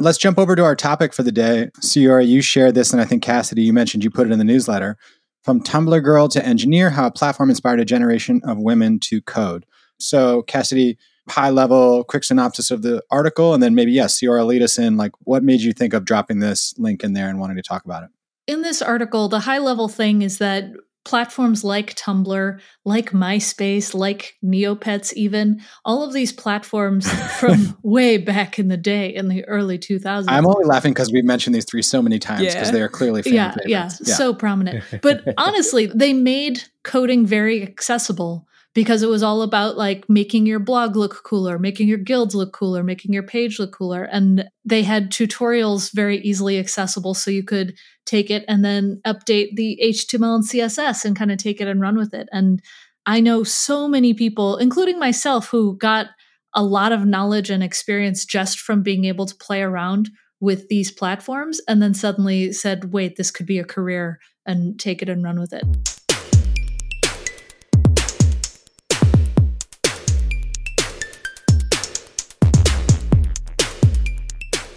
Let's 0.00 0.18
jump 0.18 0.38
over 0.38 0.54
to 0.54 0.62
our 0.62 0.76
topic 0.76 1.12
for 1.12 1.24
the 1.24 1.32
day. 1.32 1.70
Ceora, 1.80 2.24
you 2.24 2.40
shared 2.40 2.76
this, 2.76 2.92
and 2.92 3.02
I 3.02 3.04
think 3.04 3.20
Cassidy, 3.20 3.62
you 3.62 3.72
mentioned 3.72 4.04
you 4.04 4.10
put 4.10 4.28
it 4.28 4.32
in 4.32 4.38
the 4.38 4.44
newsletter. 4.44 4.96
From 5.42 5.60
Tumblr 5.60 6.04
Girl 6.04 6.28
to 6.28 6.44
Engineer, 6.44 6.90
how 6.90 7.06
a 7.08 7.10
platform 7.10 7.50
inspired 7.50 7.80
a 7.80 7.84
generation 7.84 8.40
of 8.44 8.58
women 8.58 9.00
to 9.00 9.20
code. 9.20 9.66
So, 9.98 10.42
Cassidy, 10.42 10.98
high 11.28 11.50
level, 11.50 12.04
quick 12.04 12.22
synopsis 12.22 12.70
of 12.70 12.82
the 12.82 13.02
article, 13.10 13.54
and 13.54 13.60
then 13.60 13.74
maybe, 13.74 13.90
yes, 13.90 14.20
Ceora, 14.20 14.46
lead 14.46 14.62
us 14.62 14.78
in. 14.78 14.96
Like, 14.96 15.12
what 15.24 15.42
made 15.42 15.62
you 15.62 15.72
think 15.72 15.94
of 15.94 16.04
dropping 16.04 16.38
this 16.38 16.74
link 16.78 17.02
in 17.02 17.14
there 17.14 17.28
and 17.28 17.40
wanting 17.40 17.56
to 17.56 17.62
talk 17.62 17.84
about 17.84 18.04
it? 18.04 18.10
In 18.46 18.62
this 18.62 18.80
article, 18.80 19.28
the 19.28 19.40
high 19.40 19.58
level 19.58 19.88
thing 19.88 20.22
is 20.22 20.38
that 20.38 20.70
platforms 21.08 21.64
like 21.64 21.94
Tumblr, 21.94 22.60
like 22.84 23.12
MySpace, 23.12 23.94
like 23.94 24.36
Neopets, 24.44 25.14
even 25.14 25.62
all 25.82 26.02
of 26.02 26.12
these 26.12 26.32
platforms 26.32 27.10
from 27.40 27.78
way 27.82 28.18
back 28.18 28.58
in 28.58 28.68
the 28.68 28.76
day 28.76 29.14
in 29.14 29.28
the 29.28 29.42
early 29.46 29.78
2000s. 29.78 30.26
I'm 30.28 30.46
only 30.46 30.66
laughing 30.66 30.92
because 30.92 31.10
we've 31.10 31.24
mentioned 31.24 31.54
these 31.54 31.64
three 31.64 31.80
so 31.80 32.02
many 32.02 32.18
times 32.18 32.42
because 32.42 32.68
yeah. 32.68 32.72
they 32.72 32.82
are 32.82 32.90
clearly 32.90 33.22
yeah, 33.24 33.54
yeah, 33.64 33.84
yeah, 33.84 33.88
so 33.88 34.34
prominent. 34.34 34.84
But 35.02 35.24
honestly, 35.38 35.86
they 35.86 36.12
made 36.12 36.62
coding 36.84 37.24
very 37.24 37.62
accessible 37.62 38.46
because 38.78 39.02
it 39.02 39.08
was 39.08 39.24
all 39.24 39.42
about 39.42 39.76
like 39.76 40.08
making 40.08 40.46
your 40.46 40.60
blog 40.60 40.94
look 40.94 41.24
cooler, 41.24 41.58
making 41.58 41.88
your 41.88 41.98
guilds 41.98 42.32
look 42.32 42.52
cooler, 42.52 42.84
making 42.84 43.12
your 43.12 43.24
page 43.24 43.58
look 43.58 43.72
cooler. 43.72 44.04
And 44.04 44.48
they 44.64 44.84
had 44.84 45.10
tutorials 45.10 45.92
very 45.92 46.18
easily 46.18 46.60
accessible 46.60 47.14
so 47.14 47.28
you 47.28 47.42
could 47.42 47.74
take 48.06 48.30
it 48.30 48.44
and 48.46 48.64
then 48.64 49.00
update 49.04 49.56
the 49.56 49.80
HTML 49.82 50.36
and 50.36 50.44
CSS 50.44 51.04
and 51.04 51.16
kind 51.16 51.32
of 51.32 51.38
take 51.38 51.60
it 51.60 51.66
and 51.66 51.80
run 51.80 51.96
with 51.96 52.14
it. 52.14 52.28
And 52.30 52.62
I 53.04 53.18
know 53.18 53.42
so 53.42 53.88
many 53.88 54.14
people, 54.14 54.56
including 54.58 55.00
myself, 55.00 55.48
who 55.48 55.76
got 55.76 56.10
a 56.54 56.62
lot 56.62 56.92
of 56.92 57.04
knowledge 57.04 57.50
and 57.50 57.64
experience 57.64 58.24
just 58.24 58.60
from 58.60 58.84
being 58.84 59.06
able 59.06 59.26
to 59.26 59.34
play 59.34 59.60
around 59.60 60.08
with 60.38 60.68
these 60.68 60.92
platforms 60.92 61.60
and 61.66 61.82
then 61.82 61.94
suddenly 61.94 62.52
said, 62.52 62.92
wait, 62.92 63.16
this 63.16 63.32
could 63.32 63.46
be 63.46 63.58
a 63.58 63.64
career 63.64 64.20
and 64.46 64.78
take 64.78 65.02
it 65.02 65.08
and 65.08 65.24
run 65.24 65.40
with 65.40 65.52
it. 65.52 65.97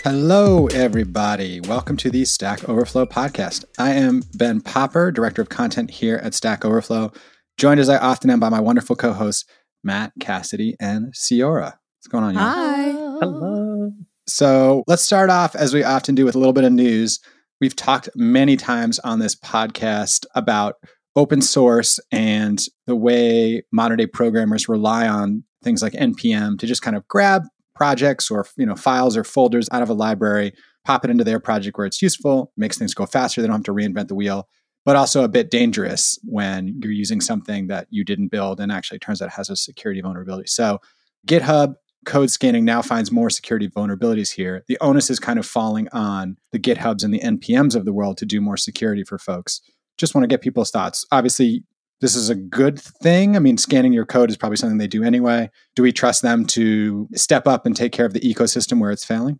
Hello, 0.03 0.65
everybody. 0.73 1.61
Welcome 1.61 1.95
to 1.97 2.09
the 2.09 2.25
Stack 2.25 2.67
Overflow 2.67 3.05
podcast. 3.05 3.65
I 3.77 3.91
am 3.91 4.23
Ben 4.33 4.59
Popper, 4.59 5.11
Director 5.11 5.43
of 5.43 5.49
Content 5.49 5.91
here 5.91 6.19
at 6.23 6.33
Stack 6.33 6.65
Overflow, 6.65 7.11
joined 7.59 7.79
as 7.79 7.87
I 7.87 7.99
often 7.99 8.31
am 8.31 8.39
by 8.39 8.49
my 8.49 8.59
wonderful 8.59 8.95
co 8.95 9.13
hosts, 9.13 9.45
Matt 9.83 10.11
Cassidy 10.19 10.75
and 10.79 11.13
Ceora. 11.13 11.75
What's 11.99 12.07
going 12.09 12.23
on, 12.23 12.33
y'all? 12.33 12.41
Hi. 12.41 12.91
Hello. 13.19 13.91
So 14.25 14.83
let's 14.87 15.03
start 15.03 15.29
off, 15.29 15.55
as 15.55 15.71
we 15.71 15.83
often 15.83 16.15
do, 16.15 16.25
with 16.25 16.33
a 16.33 16.39
little 16.39 16.51
bit 16.51 16.63
of 16.63 16.73
news. 16.73 17.19
We've 17.59 17.75
talked 17.75 18.09
many 18.15 18.57
times 18.57 18.97
on 18.99 19.19
this 19.19 19.35
podcast 19.35 20.25
about 20.33 20.77
open 21.15 21.43
source 21.43 21.99
and 22.11 22.59
the 22.87 22.95
way 22.95 23.61
modern 23.71 23.99
day 23.99 24.07
programmers 24.07 24.67
rely 24.67 25.07
on 25.07 25.43
things 25.61 25.81
like 25.81 25.91
npm 25.93 26.57
to 26.57 26.65
just 26.65 26.81
kind 26.81 26.95
of 26.95 27.05
grab 27.09 27.43
projects 27.81 28.29
or 28.29 28.45
you 28.57 28.65
know 28.67 28.75
files 28.75 29.17
or 29.17 29.23
folders 29.23 29.67
out 29.71 29.81
of 29.81 29.89
a 29.89 29.93
library, 29.93 30.53
pop 30.85 31.03
it 31.03 31.09
into 31.09 31.23
their 31.23 31.39
project 31.39 31.79
where 31.79 31.87
it's 31.87 31.99
useful, 31.99 32.51
makes 32.55 32.77
things 32.77 32.93
go 32.93 33.07
faster. 33.07 33.41
They 33.41 33.47
don't 33.47 33.55
have 33.55 33.63
to 33.63 33.73
reinvent 33.73 34.07
the 34.07 34.13
wheel, 34.13 34.47
but 34.85 34.95
also 34.95 35.23
a 35.23 35.27
bit 35.27 35.49
dangerous 35.49 36.19
when 36.23 36.79
you're 36.83 36.91
using 36.91 37.19
something 37.21 37.65
that 37.69 37.87
you 37.89 38.03
didn't 38.03 38.27
build 38.27 38.59
and 38.59 38.71
actually 38.71 38.99
turns 38.99 39.19
out 39.19 39.31
has 39.31 39.49
a 39.49 39.55
security 39.55 39.99
vulnerability. 39.99 40.45
So 40.45 40.79
GitHub 41.27 41.73
code 42.05 42.29
scanning 42.29 42.65
now 42.65 42.83
finds 42.83 43.11
more 43.11 43.31
security 43.31 43.67
vulnerabilities 43.67 44.31
here. 44.31 44.63
The 44.67 44.77
onus 44.79 45.09
is 45.09 45.19
kind 45.19 45.39
of 45.39 45.45
falling 45.47 45.87
on 45.91 46.37
the 46.51 46.59
GitHubs 46.59 47.03
and 47.03 47.11
the 47.11 47.19
NPMs 47.21 47.75
of 47.75 47.85
the 47.85 47.93
world 47.93 48.15
to 48.17 48.27
do 48.27 48.41
more 48.41 48.57
security 48.57 49.03
for 49.03 49.17
folks. 49.17 49.59
Just 49.97 50.13
want 50.13 50.21
to 50.21 50.27
get 50.27 50.41
people's 50.41 50.69
thoughts. 50.69 51.03
Obviously, 51.11 51.63
this 52.01 52.15
is 52.15 52.29
a 52.29 52.35
good 52.35 52.79
thing? 52.79 53.35
I 53.35 53.39
mean, 53.39 53.57
scanning 53.57 53.93
your 53.93 54.05
code 54.05 54.29
is 54.29 54.37
probably 54.37 54.57
something 54.57 54.77
they 54.77 54.87
do 54.87 55.03
anyway. 55.03 55.49
Do 55.75 55.83
we 55.83 55.91
trust 55.91 56.23
them 56.23 56.45
to 56.47 57.07
step 57.13 57.47
up 57.47 57.65
and 57.65 57.75
take 57.75 57.91
care 57.91 58.05
of 58.05 58.13
the 58.13 58.19
ecosystem 58.19 58.79
where 58.79 58.91
it's 58.91 59.05
failing? 59.05 59.39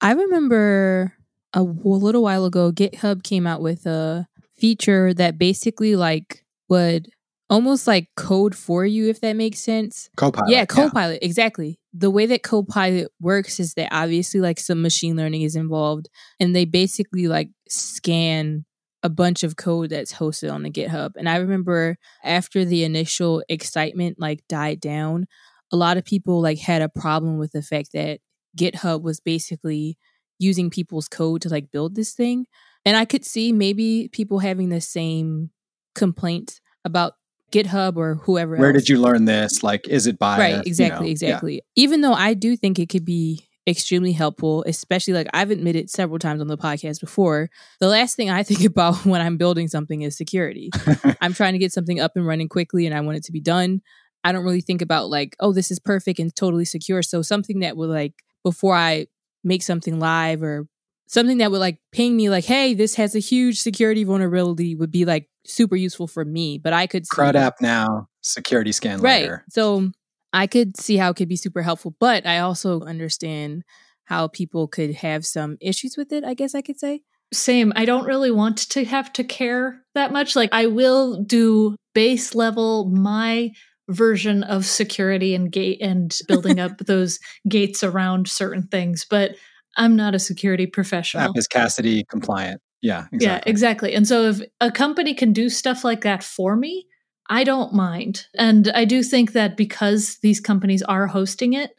I 0.00 0.12
remember 0.12 1.14
a 1.54 1.62
little 1.62 2.22
while 2.22 2.44
ago, 2.44 2.72
GitHub 2.72 3.22
came 3.22 3.46
out 3.46 3.62
with 3.62 3.86
a 3.86 4.28
feature 4.56 5.14
that 5.14 5.38
basically 5.38 5.96
like 5.96 6.44
would 6.68 7.08
almost 7.48 7.86
like 7.86 8.08
code 8.16 8.54
for 8.54 8.84
you, 8.84 9.08
if 9.08 9.20
that 9.20 9.34
makes 9.34 9.60
sense. 9.60 10.10
Copilot. 10.16 10.50
Yeah, 10.50 10.66
Copilot, 10.66 11.20
yeah. 11.22 11.26
exactly. 11.26 11.78
The 11.92 12.10
way 12.10 12.26
that 12.26 12.42
Copilot 12.42 13.08
works 13.20 13.60
is 13.60 13.74
that 13.74 13.88
obviously 13.92 14.40
like 14.40 14.58
some 14.58 14.82
machine 14.82 15.16
learning 15.16 15.42
is 15.42 15.56
involved 15.56 16.08
and 16.40 16.54
they 16.54 16.64
basically 16.64 17.28
like 17.28 17.50
scan 17.68 18.64
a 19.04 19.10
bunch 19.10 19.42
of 19.42 19.56
code 19.56 19.90
that's 19.90 20.14
hosted 20.14 20.50
on 20.52 20.62
the 20.62 20.70
GitHub. 20.70 21.12
And 21.16 21.28
I 21.28 21.36
remember 21.36 21.98
after 22.24 22.64
the 22.64 22.84
initial 22.84 23.44
excitement 23.50 24.18
like 24.18 24.42
died 24.48 24.80
down, 24.80 25.26
a 25.70 25.76
lot 25.76 25.98
of 25.98 26.04
people 26.04 26.40
like 26.40 26.58
had 26.58 26.82
a 26.82 26.88
problem 26.88 27.38
with 27.38 27.52
the 27.52 27.62
fact 27.62 27.90
that 27.92 28.20
GitHub 28.56 29.02
was 29.02 29.20
basically 29.20 29.98
using 30.38 30.70
people's 30.70 31.06
code 31.06 31.42
to 31.42 31.50
like 31.50 31.70
build 31.70 31.94
this 31.94 32.14
thing. 32.14 32.46
And 32.86 32.96
I 32.96 33.04
could 33.04 33.24
see 33.24 33.52
maybe 33.52 34.08
people 34.10 34.38
having 34.38 34.70
the 34.70 34.80
same 34.80 35.50
complaints 35.94 36.60
about 36.84 37.12
GitHub 37.52 37.96
or 37.96 38.16
whoever 38.16 38.56
Where 38.56 38.70
else. 38.70 38.82
did 38.82 38.88
you 38.88 39.00
learn 39.00 39.26
this? 39.26 39.62
Like, 39.62 39.86
is 39.86 40.06
it 40.06 40.18
by 40.18 40.38
right? 40.38 40.66
Exactly, 40.66 41.06
you 41.06 41.10
know, 41.10 41.10
exactly. 41.10 41.54
Yeah. 41.54 41.60
Even 41.76 42.00
though 42.00 42.14
I 42.14 42.34
do 42.34 42.56
think 42.56 42.78
it 42.78 42.88
could 42.88 43.04
be 43.04 43.46
extremely 43.66 44.12
helpful, 44.12 44.64
especially 44.66 45.14
like 45.14 45.28
I've 45.32 45.50
admitted 45.50 45.90
several 45.90 46.18
times 46.18 46.40
on 46.40 46.48
the 46.48 46.58
podcast 46.58 47.00
before. 47.00 47.50
The 47.80 47.88
last 47.88 48.16
thing 48.16 48.30
I 48.30 48.42
think 48.44 48.64
about 48.64 49.04
when 49.06 49.20
I'm 49.20 49.36
building 49.36 49.68
something 49.68 50.02
is 50.02 50.16
security. 50.16 50.70
I'm 51.20 51.34
trying 51.34 51.54
to 51.54 51.58
get 51.58 51.72
something 51.72 52.00
up 52.00 52.12
and 52.16 52.26
running 52.26 52.48
quickly 52.48 52.86
and 52.86 52.94
I 52.94 53.00
want 53.00 53.16
it 53.16 53.24
to 53.24 53.32
be 53.32 53.40
done. 53.40 53.80
I 54.22 54.32
don't 54.32 54.44
really 54.44 54.62
think 54.62 54.82
about 54.82 55.10
like, 55.10 55.36
oh, 55.40 55.52
this 55.52 55.70
is 55.70 55.78
perfect 55.78 56.18
and 56.18 56.34
totally 56.34 56.64
secure. 56.64 57.02
So 57.02 57.22
something 57.22 57.60
that 57.60 57.76
would 57.76 57.90
like 57.90 58.14
before 58.42 58.74
I 58.74 59.06
make 59.42 59.62
something 59.62 59.98
live 59.98 60.42
or 60.42 60.66
something 61.06 61.38
that 61.38 61.50
would 61.50 61.58
like 61.58 61.78
ping 61.92 62.16
me 62.16 62.30
like, 62.30 62.44
hey, 62.44 62.74
this 62.74 62.94
has 62.94 63.14
a 63.14 63.18
huge 63.18 63.60
security 63.60 64.04
vulnerability 64.04 64.74
would 64.74 64.90
be 64.90 65.04
like 65.04 65.28
super 65.46 65.76
useful 65.76 66.06
for 66.06 66.24
me. 66.24 66.58
But 66.58 66.72
I 66.72 66.86
could 66.86 67.06
CRUD 67.08 67.36
app 67.36 67.60
now, 67.60 68.08
security 68.22 68.72
scan 68.72 69.00
right. 69.00 69.22
later. 69.22 69.44
So 69.50 69.90
I 70.34 70.46
could 70.48 70.76
see 70.76 70.96
how 70.96 71.10
it 71.10 71.16
could 71.16 71.28
be 71.28 71.36
super 71.36 71.62
helpful, 71.62 71.94
but 72.00 72.26
I 72.26 72.40
also 72.40 72.80
understand 72.80 73.62
how 74.06 74.28
people 74.28 74.66
could 74.66 74.96
have 74.96 75.24
some 75.24 75.56
issues 75.60 75.96
with 75.96 76.12
it, 76.12 76.24
I 76.24 76.34
guess 76.34 76.54
I 76.54 76.60
could 76.60 76.78
say. 76.78 77.02
Same. 77.32 77.72
I 77.76 77.84
don't 77.84 78.04
really 78.04 78.30
want 78.30 78.58
to 78.70 78.84
have 78.84 79.12
to 79.14 79.24
care 79.24 79.80
that 79.94 80.12
much. 80.12 80.36
Like, 80.36 80.50
I 80.52 80.66
will 80.66 81.22
do 81.22 81.76
base 81.94 82.34
level, 82.34 82.90
my 82.90 83.52
version 83.88 84.42
of 84.42 84.66
security 84.66 85.34
and 85.34 85.52
gate 85.52 85.80
and 85.80 86.16
building 86.26 86.58
up 86.58 86.78
those 86.86 87.18
gates 87.48 87.84
around 87.84 88.28
certain 88.28 88.66
things, 88.66 89.06
but 89.08 89.36
I'm 89.76 89.94
not 89.96 90.14
a 90.14 90.18
security 90.18 90.66
professional. 90.66 91.24
App 91.24 91.36
is 91.36 91.46
Cassidy 91.46 92.04
compliant. 92.10 92.60
Yeah, 92.82 93.06
exactly. 93.12 93.26
Yeah, 93.26 93.40
exactly. 93.46 93.94
And 93.94 94.06
so 94.06 94.22
if 94.24 94.40
a 94.60 94.70
company 94.70 95.14
can 95.14 95.32
do 95.32 95.48
stuff 95.48 95.84
like 95.84 96.02
that 96.02 96.22
for 96.22 96.56
me, 96.56 96.86
I 97.28 97.44
don't 97.44 97.72
mind. 97.72 98.26
And 98.34 98.70
I 98.74 98.84
do 98.84 99.02
think 99.02 99.32
that 99.32 99.56
because 99.56 100.18
these 100.22 100.40
companies 100.40 100.82
are 100.82 101.06
hosting 101.06 101.54
it, 101.54 101.70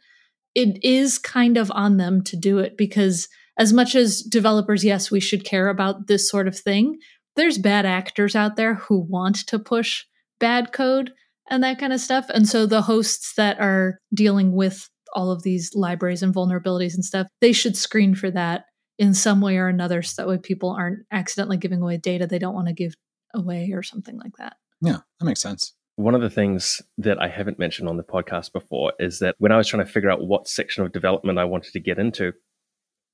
it 0.54 0.82
is 0.82 1.18
kind 1.18 1.56
of 1.56 1.70
on 1.72 1.98
them 1.98 2.22
to 2.24 2.36
do 2.36 2.58
it 2.58 2.76
because 2.76 3.28
as 3.58 3.72
much 3.72 3.94
as 3.94 4.22
developers, 4.22 4.84
yes, 4.84 5.10
we 5.10 5.20
should 5.20 5.44
care 5.44 5.68
about 5.68 6.08
this 6.08 6.28
sort 6.28 6.48
of 6.48 6.58
thing, 6.58 6.98
there's 7.36 7.58
bad 7.58 7.86
actors 7.86 8.34
out 8.34 8.56
there 8.56 8.74
who 8.74 8.98
want 8.98 9.46
to 9.46 9.58
push 9.58 10.04
bad 10.40 10.72
code 10.72 11.12
and 11.48 11.62
that 11.62 11.78
kind 11.78 11.92
of 11.92 12.00
stuff. 12.00 12.26
And 12.30 12.48
so 12.48 12.66
the 12.66 12.82
hosts 12.82 13.34
that 13.36 13.60
are 13.60 14.00
dealing 14.12 14.52
with 14.52 14.88
all 15.14 15.30
of 15.30 15.42
these 15.42 15.74
libraries 15.74 16.22
and 16.22 16.34
vulnerabilities 16.34 16.94
and 16.94 17.04
stuff, 17.04 17.26
they 17.40 17.52
should 17.52 17.76
screen 17.76 18.14
for 18.14 18.30
that 18.30 18.64
in 18.98 19.14
some 19.14 19.40
way 19.40 19.58
or 19.58 19.68
another 19.68 20.02
so 20.02 20.22
that 20.22 20.28
way 20.28 20.38
people 20.38 20.70
aren't 20.70 21.00
accidentally 21.12 21.56
giving 21.58 21.82
away 21.82 21.98
data 21.98 22.26
they 22.26 22.38
don't 22.38 22.54
want 22.54 22.66
to 22.66 22.74
give 22.74 22.94
away 23.34 23.70
or 23.72 23.82
something 23.82 24.18
like 24.18 24.32
that. 24.38 24.56
Yeah, 24.80 24.98
that 25.18 25.26
makes 25.26 25.40
sense. 25.40 25.74
One 25.96 26.14
of 26.14 26.20
the 26.20 26.30
things 26.30 26.82
that 26.98 27.20
I 27.20 27.28
haven't 27.28 27.58
mentioned 27.58 27.88
on 27.88 27.96
the 27.96 28.02
podcast 28.02 28.52
before 28.52 28.92
is 28.98 29.20
that 29.20 29.34
when 29.38 29.52
I 29.52 29.56
was 29.56 29.66
trying 29.66 29.84
to 29.84 29.90
figure 29.90 30.10
out 30.10 30.26
what 30.26 30.46
section 30.46 30.84
of 30.84 30.92
development 30.92 31.38
I 31.38 31.44
wanted 31.44 31.72
to 31.72 31.80
get 31.80 31.98
into, 31.98 32.32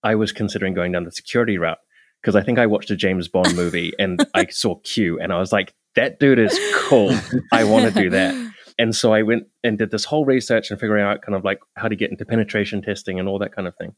I 0.02 0.16
was 0.16 0.32
considering 0.32 0.74
going 0.74 0.92
down 0.92 1.04
the 1.04 1.12
security 1.12 1.58
route 1.58 1.78
because 2.20 2.34
I 2.34 2.42
think 2.42 2.58
I 2.58 2.66
watched 2.66 2.90
a 2.90 2.96
James 2.96 3.28
Bond 3.28 3.54
movie 3.54 3.92
and 3.98 4.24
I 4.34 4.46
saw 4.46 4.76
Q 4.80 5.20
and 5.20 5.32
I 5.32 5.38
was 5.38 5.52
like, 5.52 5.74
that 5.94 6.18
dude 6.18 6.38
is 6.38 6.58
cool. 6.74 7.16
I 7.52 7.64
want 7.64 7.92
to 7.92 8.02
do 8.02 8.10
that. 8.10 8.50
And 8.78 8.96
so 8.96 9.12
I 9.12 9.22
went 9.22 9.44
and 9.62 9.76
did 9.76 9.90
this 9.90 10.06
whole 10.06 10.24
research 10.24 10.70
and 10.70 10.80
figuring 10.80 11.04
out 11.04 11.20
kind 11.20 11.36
of 11.36 11.44
like 11.44 11.60
how 11.76 11.88
to 11.88 11.94
get 11.94 12.10
into 12.10 12.24
penetration 12.24 12.80
testing 12.80 13.20
and 13.20 13.28
all 13.28 13.38
that 13.40 13.54
kind 13.54 13.68
of 13.68 13.76
thing. 13.76 13.94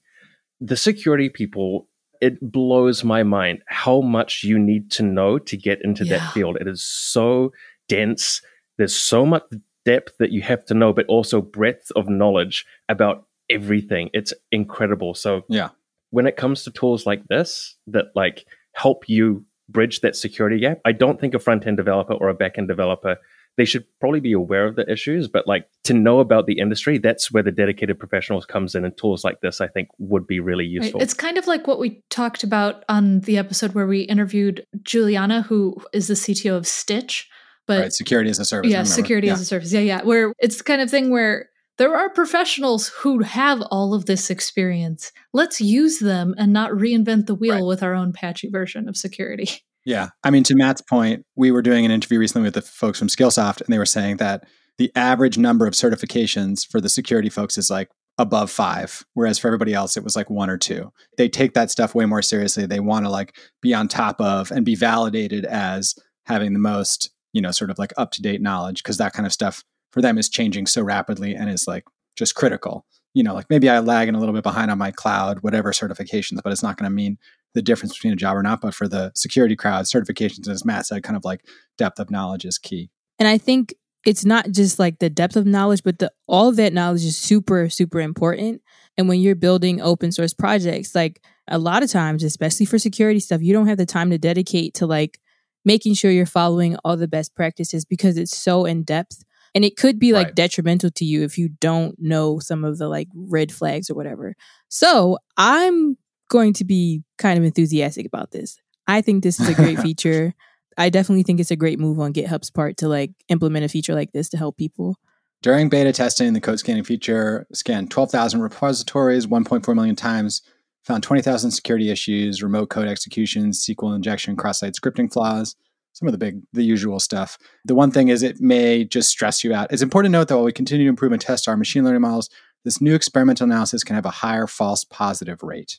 The 0.60 0.76
security 0.76 1.28
people 1.28 1.88
it 2.24 2.40
blows 2.40 3.04
my 3.04 3.22
mind 3.22 3.62
how 3.66 4.00
much 4.00 4.44
you 4.44 4.58
need 4.58 4.90
to 4.90 5.02
know 5.02 5.38
to 5.38 5.58
get 5.58 5.78
into 5.84 6.06
yeah. 6.06 6.16
that 6.16 6.32
field. 6.32 6.56
It 6.58 6.66
is 6.66 6.82
so 6.82 7.52
dense. 7.86 8.40
There's 8.78 8.96
so 8.96 9.26
much 9.26 9.42
depth 9.84 10.14
that 10.18 10.32
you 10.32 10.40
have 10.40 10.64
to 10.64 10.74
know, 10.74 10.94
but 10.94 11.04
also 11.04 11.42
breadth 11.42 11.92
of 11.94 12.08
knowledge 12.08 12.64
about 12.88 13.26
everything. 13.50 14.08
It's 14.14 14.32
incredible. 14.50 15.12
So 15.12 15.42
yeah, 15.50 15.68
when 16.12 16.26
it 16.26 16.38
comes 16.38 16.64
to 16.64 16.70
tools 16.70 17.04
like 17.04 17.26
this 17.28 17.76
that 17.88 18.06
like 18.14 18.46
help 18.72 19.06
you 19.06 19.44
bridge 19.68 20.00
that 20.00 20.16
security 20.16 20.58
gap, 20.58 20.78
I 20.86 20.92
don't 20.92 21.20
think 21.20 21.34
a 21.34 21.38
front 21.38 21.66
end 21.66 21.76
developer 21.76 22.14
or 22.14 22.30
a 22.30 22.34
back 22.34 22.56
end 22.56 22.68
developer 22.68 23.18
they 23.56 23.64
should 23.64 23.84
probably 24.00 24.20
be 24.20 24.32
aware 24.32 24.66
of 24.66 24.76
the 24.76 24.90
issues, 24.90 25.28
but 25.28 25.46
like 25.46 25.68
to 25.84 25.94
know 25.94 26.20
about 26.20 26.46
the 26.46 26.58
industry, 26.58 26.98
that's 26.98 27.30
where 27.30 27.42
the 27.42 27.52
dedicated 27.52 27.98
professionals 27.98 28.44
comes 28.46 28.74
in 28.74 28.84
and 28.84 28.96
tools 28.96 29.24
like 29.24 29.40
this 29.40 29.60
I 29.60 29.68
think 29.68 29.88
would 29.98 30.26
be 30.26 30.40
really 30.40 30.64
useful. 30.64 30.98
Right. 30.98 31.04
It's 31.04 31.14
kind 31.14 31.38
of 31.38 31.46
like 31.46 31.66
what 31.66 31.78
we 31.78 32.02
talked 32.10 32.42
about 32.42 32.84
on 32.88 33.20
the 33.20 33.38
episode 33.38 33.74
where 33.74 33.86
we 33.86 34.02
interviewed 34.02 34.66
Juliana, 34.82 35.42
who 35.42 35.76
is 35.92 36.08
the 36.08 36.14
CTO 36.14 36.56
of 36.56 36.64
Stytch. 36.64 37.26
But 37.66 37.80
right, 37.80 37.92
security 37.92 38.28
as 38.28 38.38
a 38.38 38.44
service. 38.44 38.70
Yeah, 38.70 38.82
security 38.82 39.28
yeah. 39.28 39.34
as 39.34 39.40
a 39.40 39.44
service. 39.46 39.72
Yeah, 39.72 39.80
yeah. 39.80 40.02
Where 40.02 40.34
it's 40.38 40.58
the 40.58 40.64
kind 40.64 40.82
of 40.82 40.90
thing 40.90 41.10
where 41.10 41.48
there 41.78 41.96
are 41.96 42.10
professionals 42.10 42.88
who 42.88 43.22
have 43.22 43.62
all 43.70 43.94
of 43.94 44.06
this 44.06 44.30
experience. 44.30 45.12
Let's 45.32 45.60
use 45.60 45.98
them 45.98 46.34
and 46.36 46.52
not 46.52 46.70
reinvent 46.72 47.26
the 47.26 47.34
wheel 47.34 47.54
right. 47.54 47.64
with 47.64 47.82
our 47.82 47.94
own 47.94 48.12
patchy 48.12 48.48
version 48.48 48.88
of 48.88 48.96
security. 48.96 49.48
Yeah. 49.84 50.08
I 50.22 50.31
mean, 50.31 50.44
to 50.44 50.54
Matt's 50.54 50.81
point, 50.81 51.25
we 51.36 51.50
were 51.50 51.62
doing 51.62 51.84
an 51.84 51.90
interview 51.90 52.19
recently 52.19 52.46
with 52.46 52.54
the 52.54 52.62
folks 52.62 52.98
from 52.98 53.08
Skillsoft, 53.08 53.60
and 53.60 53.72
they 53.72 53.78
were 53.78 53.86
saying 53.86 54.16
that 54.16 54.44
the 54.78 54.90
average 54.96 55.38
number 55.38 55.66
of 55.66 55.75
certifications 55.75 56.66
for 56.66 56.81
the 56.81 56.88
security 56.88 57.28
folks 57.28 57.58
is 57.58 57.70
like 57.70 57.90
above 58.16 58.50
five, 58.50 59.04
whereas 59.14 59.38
for 59.38 59.48
everybody 59.48 59.75
else, 59.75 59.96
it 59.96 60.04
was 60.04 60.16
like 60.16 60.31
one 60.31 60.48
or 60.48 60.56
two. 60.56 60.92
They 61.19 61.28
take 61.28 61.54
that 61.54 61.70
stuff 61.70 61.94
way 61.94 62.06
more 62.06 62.22
seriously. 62.22 62.64
They 62.66 62.81
want 62.81 63.04
to 63.04 63.10
like 63.10 63.36
be 63.60 63.75
on 63.75 63.88
top 63.88 64.20
of 64.20 64.50
and 64.50 64.64
be 64.64 64.75
validated 64.75 65.44
as 65.44 65.94
having 66.26 66.52
the 66.52 66.58
most, 66.58 67.10
you 67.32 67.42
know, 67.42 67.50
sort 67.50 67.70
of 67.70 67.78
like 67.78 67.92
up 67.96 68.10
to 68.12 68.22
date 68.22 68.40
knowledge, 68.40 68.82
because 68.82 68.96
that 68.98 69.12
kind 69.12 69.26
of 69.26 69.32
stuff 69.32 69.64
for 69.92 70.00
them 70.00 70.16
is 70.16 70.28
changing 70.28 70.66
so 70.66 70.82
rapidly 70.82 71.34
and 71.34 71.50
is 71.50 71.66
like 71.66 71.84
just 72.16 72.34
critical. 72.34 72.86
You 73.14 73.22
know, 73.22 73.34
like 73.34 73.46
maybe 73.50 73.69
I 73.69 73.78
lag 73.81 74.08
in 74.08 74.14
a 74.14 74.19
little 74.19 74.34
bit 74.34 74.42
behind 74.42 74.70
on 74.70 74.78
my 74.78 74.90
cloud, 74.90 75.40
whatever 75.42 75.70
certifications, 75.72 76.40
but 76.42 76.52
it's 76.52 76.62
not 76.64 76.76
going 76.76 76.90
to 76.90 76.94
mean 76.94 77.19
the 77.54 77.62
difference 77.62 77.94
between 77.94 78.12
a 78.12 78.16
job 78.16 78.36
or 78.36 78.42
not. 78.42 78.60
But 78.60 78.74
for 78.74 78.88
the 78.88 79.12
security 79.14 79.56
crowd, 79.56 79.84
certifications, 79.86 80.48
as 80.48 80.64
Matt 80.64 80.86
said, 80.86 81.02
kind 81.02 81.16
of 81.16 81.24
like 81.24 81.44
depth 81.78 81.98
of 81.98 82.10
knowledge 82.10 82.44
is 82.44 82.58
key. 82.58 82.90
And 83.18 83.28
I 83.28 83.38
think 83.38 83.74
it's 84.04 84.24
not 84.24 84.50
just 84.50 84.78
like 84.78 84.98
the 84.98 85.10
depth 85.10 85.36
of 85.36 85.46
knowledge, 85.46 85.82
but 85.82 85.98
the 85.98 86.12
all 86.26 86.48
of 86.48 86.56
that 86.56 86.72
knowledge 86.72 87.04
is 87.04 87.16
super, 87.16 87.68
super 87.68 88.00
important. 88.00 88.60
And 88.96 89.08
when 89.08 89.20
you're 89.20 89.34
building 89.34 89.80
open 89.80 90.12
source 90.12 90.34
projects, 90.34 90.94
like 90.94 91.22
a 91.48 91.58
lot 91.58 91.82
of 91.82 91.90
times, 91.90 92.22
especially 92.22 92.66
for 92.66 92.78
security 92.78 93.20
stuff, 93.20 93.42
you 93.42 93.52
don't 93.52 93.66
have 93.66 93.78
the 93.78 93.86
time 93.86 94.10
to 94.10 94.18
dedicate 94.18 94.74
to 94.74 94.86
like 94.86 95.18
making 95.64 95.94
sure 95.94 96.10
you're 96.10 96.26
following 96.26 96.76
all 96.84 96.96
the 96.96 97.08
best 97.08 97.34
practices 97.34 97.84
because 97.84 98.16
it's 98.18 98.36
so 98.36 98.64
in 98.64 98.82
depth. 98.82 99.24
And 99.54 99.64
it 99.64 99.76
could 99.76 99.98
be 99.98 100.12
like 100.12 100.28
right. 100.28 100.34
detrimental 100.34 100.90
to 100.90 101.04
you 101.04 101.22
if 101.22 101.38
you 101.38 101.48
don't 101.48 101.94
know 101.98 102.40
some 102.40 102.64
of 102.64 102.78
the 102.78 102.88
like 102.88 103.08
red 103.14 103.52
flags 103.52 103.88
or 103.88 103.94
whatever. 103.94 104.34
So 104.68 105.18
I'm 105.36 105.96
going 106.34 106.52
to 106.52 106.64
be 106.64 107.00
kind 107.16 107.38
of 107.38 107.44
enthusiastic 107.44 108.04
about 108.04 108.32
this. 108.32 108.58
I 108.88 109.02
think 109.02 109.22
this 109.22 109.38
is 109.38 109.48
a 109.48 109.54
great 109.54 109.78
feature. 109.88 110.34
I 110.76 110.90
definitely 110.90 111.22
think 111.22 111.38
it's 111.38 111.52
a 111.52 111.56
great 111.56 111.78
move 111.78 112.00
on 112.00 112.12
GitHub's 112.12 112.50
part 112.50 112.76
to 112.78 112.88
like 112.88 113.12
implement 113.28 113.64
a 113.64 113.69
feature 113.69 113.94
like 113.94 114.10
this 114.10 114.28
to 114.31 114.36
help 114.36 114.56
people. 114.56 114.96
During 115.42 115.69
beta 115.69 115.92
testing, 115.92 116.32
the 116.32 116.40
code 116.40 116.58
scanning 116.58 116.82
feature 116.82 117.46
scanned 117.52 117.92
12,000 117.92 118.40
repositories 118.40 119.28
1.4 119.28 119.75
million 119.76 119.94
times, 119.94 120.42
found 120.82 121.04
20,000 121.04 121.52
security 121.52 121.88
issues, 121.88 122.42
remote 122.42 122.69
code 122.69 122.88
executions, 122.88 123.64
SQL 123.64 123.94
injection, 123.94 124.34
cross-site 124.34 124.75
scripting 124.75 125.12
flaws, 125.12 125.54
some 125.92 126.08
of 126.08 126.12
the 126.12 126.19
big, 126.19 126.40
the 126.52 126.64
usual 126.64 126.98
stuff. 126.98 127.38
The 127.64 127.76
one 127.76 127.92
thing 127.92 128.08
is 128.08 128.25
it 128.25 128.40
may 128.40 128.84
just 128.84 129.08
stress 129.08 129.44
you 129.44 129.54
out. 129.54 129.72
It's 129.72 129.82
important 129.82 130.12
to 130.12 130.19
note 130.19 130.26
that 130.28 130.34
while 130.34 130.44
we 130.44 130.52
continue 130.52 130.86
to 130.86 130.90
improve 130.90 131.12
and 131.12 131.20
test 131.20 131.46
our 131.46 131.56
machine 131.56 131.84
learning 131.84 132.00
models, 132.00 132.28
this 132.64 132.81
new 132.81 132.96
experimental 132.96 133.44
analysis 133.44 133.84
can 133.84 133.94
have 133.94 134.06
a 134.06 134.10
higher 134.10 134.48
false 134.48 134.82
positive 134.82 135.40
rate 135.44 135.78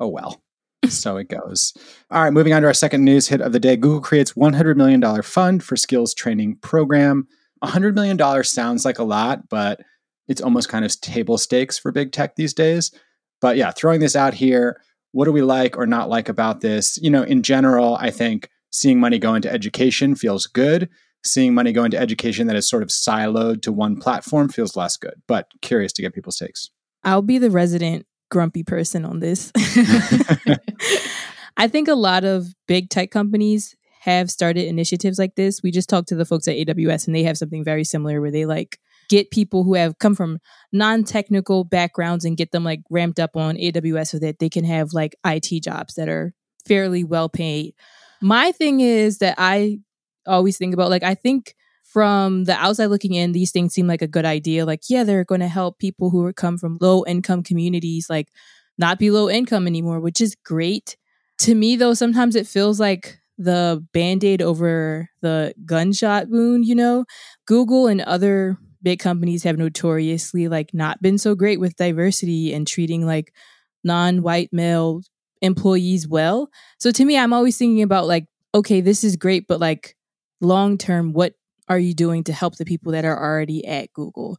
oh 0.00 0.08
well. 0.08 0.42
so 0.88 1.16
it 1.18 1.28
goes. 1.28 1.74
All 2.10 2.22
right, 2.22 2.32
moving 2.32 2.52
on 2.52 2.62
to 2.62 2.68
our 2.68 2.74
second 2.74 3.04
news 3.04 3.28
hit 3.28 3.40
of 3.40 3.52
the 3.52 3.60
day. 3.60 3.76
Google 3.76 4.00
creates 4.00 4.32
$100 4.32 4.76
million 4.76 5.22
fund 5.22 5.62
for 5.62 5.76
skills 5.76 6.14
training 6.14 6.56
program. 6.62 7.28
$100 7.62 7.94
million 7.94 8.44
sounds 8.44 8.84
like 8.84 8.98
a 8.98 9.04
lot, 9.04 9.48
but 9.48 9.80
it's 10.26 10.40
almost 10.40 10.68
kind 10.68 10.84
of 10.84 11.00
table 11.00 11.36
stakes 11.36 11.78
for 11.78 11.92
big 11.92 12.12
tech 12.12 12.36
these 12.36 12.54
days. 12.54 12.92
But 13.40 13.56
yeah, 13.56 13.70
throwing 13.70 14.00
this 14.00 14.16
out 14.16 14.34
here, 14.34 14.80
what 15.12 15.26
do 15.26 15.32
we 15.32 15.42
like 15.42 15.76
or 15.76 15.86
not 15.86 16.08
like 16.08 16.28
about 16.28 16.60
this? 16.60 16.98
You 17.02 17.10
know, 17.10 17.22
in 17.22 17.42
general, 17.42 17.96
I 17.96 18.10
think 18.10 18.48
seeing 18.70 19.00
money 19.00 19.18
go 19.18 19.34
into 19.34 19.52
education 19.52 20.14
feels 20.14 20.46
good. 20.46 20.88
Seeing 21.22 21.52
money 21.52 21.72
go 21.72 21.84
into 21.84 21.98
education 21.98 22.46
that 22.46 22.56
is 22.56 22.68
sort 22.68 22.82
of 22.82 22.88
siloed 22.88 23.60
to 23.62 23.72
one 23.72 23.96
platform 23.96 24.48
feels 24.48 24.76
less 24.76 24.96
good, 24.96 25.20
but 25.26 25.48
curious 25.60 25.92
to 25.94 26.02
get 26.02 26.14
people's 26.14 26.36
takes. 26.36 26.70
I'll 27.04 27.20
be 27.22 27.36
the 27.36 27.50
resident 27.50 28.06
grumpy 28.30 28.62
person 28.62 29.04
on 29.04 29.20
this. 29.20 29.52
I 31.56 31.68
think 31.68 31.88
a 31.88 31.94
lot 31.94 32.24
of 32.24 32.46
big 32.66 32.88
tech 32.88 33.10
companies 33.10 33.76
have 34.00 34.30
started 34.30 34.66
initiatives 34.66 35.18
like 35.18 35.34
this. 35.34 35.62
We 35.62 35.70
just 35.70 35.88
talked 35.88 36.08
to 36.08 36.14
the 36.14 36.24
folks 36.24 36.48
at 36.48 36.56
AWS 36.56 37.06
and 37.06 37.14
they 37.14 37.24
have 37.24 37.36
something 37.36 37.62
very 37.62 37.84
similar 37.84 38.20
where 38.20 38.30
they 38.30 38.46
like 38.46 38.78
get 39.10 39.30
people 39.30 39.64
who 39.64 39.74
have 39.74 39.98
come 39.98 40.14
from 40.14 40.38
non-technical 40.72 41.64
backgrounds 41.64 42.24
and 42.24 42.36
get 42.36 42.52
them 42.52 42.64
like 42.64 42.80
ramped 42.88 43.20
up 43.20 43.36
on 43.36 43.56
AWS 43.56 44.06
so 44.08 44.18
that 44.20 44.38
they 44.38 44.48
can 44.48 44.64
have 44.64 44.94
like 44.94 45.16
IT 45.26 45.62
jobs 45.62 45.94
that 45.94 46.08
are 46.08 46.32
fairly 46.66 47.04
well 47.04 47.28
paid. 47.28 47.74
My 48.22 48.52
thing 48.52 48.80
is 48.80 49.18
that 49.18 49.34
I 49.36 49.80
always 50.26 50.56
think 50.56 50.72
about 50.72 50.90
like 50.90 51.02
I 51.02 51.14
think 51.14 51.54
from 51.92 52.44
the 52.44 52.54
outside 52.54 52.86
looking 52.86 53.14
in, 53.14 53.32
these 53.32 53.50
things 53.50 53.74
seem 53.74 53.86
like 53.86 54.02
a 54.02 54.06
good 54.06 54.24
idea. 54.24 54.64
Like, 54.64 54.82
yeah, 54.88 55.02
they're 55.02 55.24
going 55.24 55.40
to 55.40 55.48
help 55.48 55.78
people 55.78 56.10
who 56.10 56.32
come 56.32 56.56
from 56.56 56.78
low 56.80 57.04
income 57.04 57.42
communities, 57.42 58.08
like 58.08 58.28
not 58.78 58.98
be 58.98 59.10
low 59.10 59.28
income 59.28 59.66
anymore, 59.66 59.98
which 59.98 60.20
is 60.20 60.36
great. 60.44 60.96
To 61.40 61.54
me, 61.54 61.74
though, 61.76 61.94
sometimes 61.94 62.36
it 62.36 62.46
feels 62.46 62.78
like 62.78 63.18
the 63.38 63.84
band 63.92 64.22
aid 64.22 64.40
over 64.40 65.08
the 65.20 65.54
gunshot 65.64 66.28
wound, 66.28 66.66
you 66.66 66.74
know? 66.74 67.06
Google 67.46 67.88
and 67.88 68.02
other 68.02 68.56
big 68.82 69.00
companies 69.00 69.42
have 69.42 69.58
notoriously 69.58 70.48
like 70.48 70.72
not 70.72 71.02
been 71.02 71.18
so 71.18 71.34
great 71.34 71.58
with 71.58 71.76
diversity 71.76 72.52
and 72.52 72.66
treating 72.66 73.04
like 73.04 73.34
non-white 73.82 74.50
male 74.52 75.02
employees 75.42 76.06
well. 76.06 76.50
So 76.78 76.90
to 76.90 77.04
me, 77.04 77.18
I'm 77.18 77.32
always 77.32 77.56
thinking 77.56 77.82
about 77.82 78.06
like, 78.06 78.26
okay, 78.54 78.80
this 78.80 79.02
is 79.02 79.16
great, 79.16 79.46
but 79.48 79.58
like 79.58 79.96
long 80.40 80.78
term, 80.78 81.12
what 81.12 81.34
are 81.70 81.78
you 81.78 81.94
doing 81.94 82.24
to 82.24 82.32
help 82.32 82.56
the 82.56 82.64
people 82.66 82.92
that 82.92 83.06
are 83.06 83.16
already 83.16 83.64
at 83.64 83.92
Google? 83.94 84.36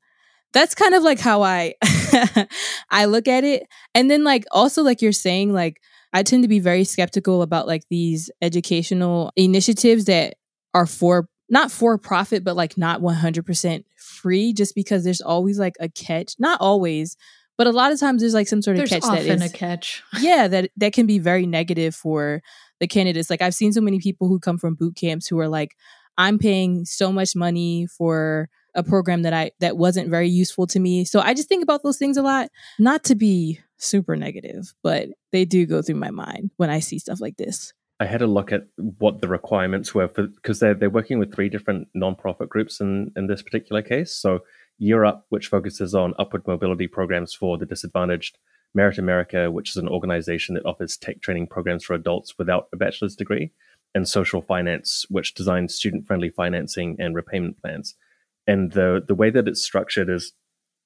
That's 0.54 0.76
kind 0.76 0.94
of 0.94 1.02
like 1.02 1.20
how 1.20 1.42
I 1.42 1.76
I 2.92 3.06
look 3.06 3.28
at 3.30 3.46
it. 3.46 3.64
And 3.96 4.12
then 4.12 4.26
like 4.26 4.44
also 4.52 4.84
like 4.84 5.02
you're 5.02 5.14
saying 5.14 5.54
like 5.54 5.82
I 6.14 6.24
tend 6.24 6.44
to 6.44 6.50
be 6.50 6.60
very 6.60 6.84
skeptical 6.84 7.42
about 7.42 7.68
like 7.68 7.84
these 7.90 8.30
educational 8.42 9.32
initiatives 9.38 10.06
that 10.06 10.36
are 10.74 10.86
for 10.86 11.30
not 11.50 11.72
for 11.72 11.98
profit 11.98 12.44
but 12.44 12.58
like 12.58 12.78
not 12.78 13.02
100% 13.02 13.84
free 13.96 14.52
just 14.52 14.76
because 14.76 15.06
there's 15.06 15.22
always 15.22 15.58
like 15.58 15.76
a 15.80 15.88
catch. 15.88 16.36
Not 16.38 16.60
always, 16.60 17.16
but 17.58 17.68
a 17.68 17.72
lot 17.72 17.94
of 17.94 18.00
times 18.00 18.22
there's 18.22 18.34
like 18.34 18.50
some 18.50 18.62
sort 18.62 18.76
of 18.76 18.80
there's 18.80 18.90
catch 18.90 19.04
often 19.04 19.40
that 19.40 19.46
is 19.46 19.54
a 19.54 19.58
catch. 19.58 20.04
yeah, 20.20 20.50
that 20.50 20.72
that 20.76 20.92
can 20.92 21.06
be 21.06 21.20
very 21.20 21.46
negative 21.46 21.96
for 21.96 22.42
the 22.82 22.88
candidates. 22.88 23.30
Like 23.30 23.42
I've 23.42 23.56
seen 23.56 23.72
so 23.72 23.80
many 23.80 24.00
people 24.00 24.28
who 24.28 24.38
come 24.38 24.58
from 24.58 24.76
boot 24.76 24.98
camps 24.98 25.28
who 25.28 25.40
are 25.40 25.48
like 25.48 25.78
I'm 26.18 26.38
paying 26.38 26.86
so 26.86 27.12
much 27.12 27.36
money 27.36 27.88
for 27.88 28.50
a 28.76 28.84
program 28.84 29.24
that 29.24 29.34
I 29.34 29.52
that 29.60 29.78
wasn't 29.78 30.10
very 30.10 30.30
useful 30.30 30.68
to 30.68 30.80
me. 30.80 31.04
So 31.06 31.20
I 31.20 31.34
just 31.34 31.50
think 31.50 31.64
about 31.64 31.84
those 31.84 31.98
things 31.98 32.18
a 32.18 32.22
lot, 32.22 32.50
not 32.80 33.04
to 33.06 33.16
be 33.16 33.60
super 33.78 34.16
negative, 34.16 34.74
but 34.84 35.10
they 35.32 35.46
do 35.46 35.66
go 35.66 35.82
through 35.82 35.96
my 35.96 36.12
mind 36.12 36.52
when 36.58 36.70
I 36.70 36.80
see 36.80 37.00
stuff 37.00 37.20
like 37.20 37.38
this. 37.38 37.74
I 38.00 38.06
had 38.06 38.22
a 38.22 38.28
look 38.28 38.52
at 38.52 38.64
what 38.98 39.22
the 39.22 39.28
requirements 39.28 39.94
were 39.94 40.08
for 40.08 40.28
because 40.28 40.60
they're 40.60 40.74
they're 40.74 40.90
working 40.90 41.20
with 41.20 41.34
three 41.34 41.50
different 41.50 41.88
nonprofit 41.96 42.50
groups 42.50 42.80
in 42.80 43.12
in 43.16 43.28
this 43.28 43.42
particular 43.42 43.82
case. 43.82 44.16
So 44.16 44.40
Up, 45.06 45.26
which 45.30 45.48
focuses 45.48 45.94
on 45.94 46.16
upward 46.18 46.48
mobility 46.48 46.88
programs 46.88 47.34
for 47.34 47.58
the 47.58 47.66
disadvantaged. 47.66 48.38
Merit 48.74 48.98
America, 48.98 49.52
which 49.52 49.72
is 49.72 49.76
an 49.76 49.90
organization 49.90 50.56
that 50.56 50.66
offers 50.66 50.96
tech 50.96 51.22
training 51.22 51.48
programs 51.48 51.84
for 51.84 51.94
adults 51.94 52.38
without 52.38 52.68
a 52.72 52.78
bachelor's 52.78 53.18
degree 53.18 53.52
and 53.94 54.08
social 54.08 54.42
finance, 54.42 55.06
which 55.10 55.34
designs 55.34 55.76
student 55.76 56.06
friendly 56.06 56.30
financing 56.30 56.96
and 57.00 57.16
repayment 57.16 57.62
plans. 57.62 57.96
And 58.48 58.72
the, 58.72 59.04
the 59.06 59.16
way 59.16 59.30
that 59.30 59.48
it's 59.48 59.64
structured 59.64 60.10
is 60.10 60.34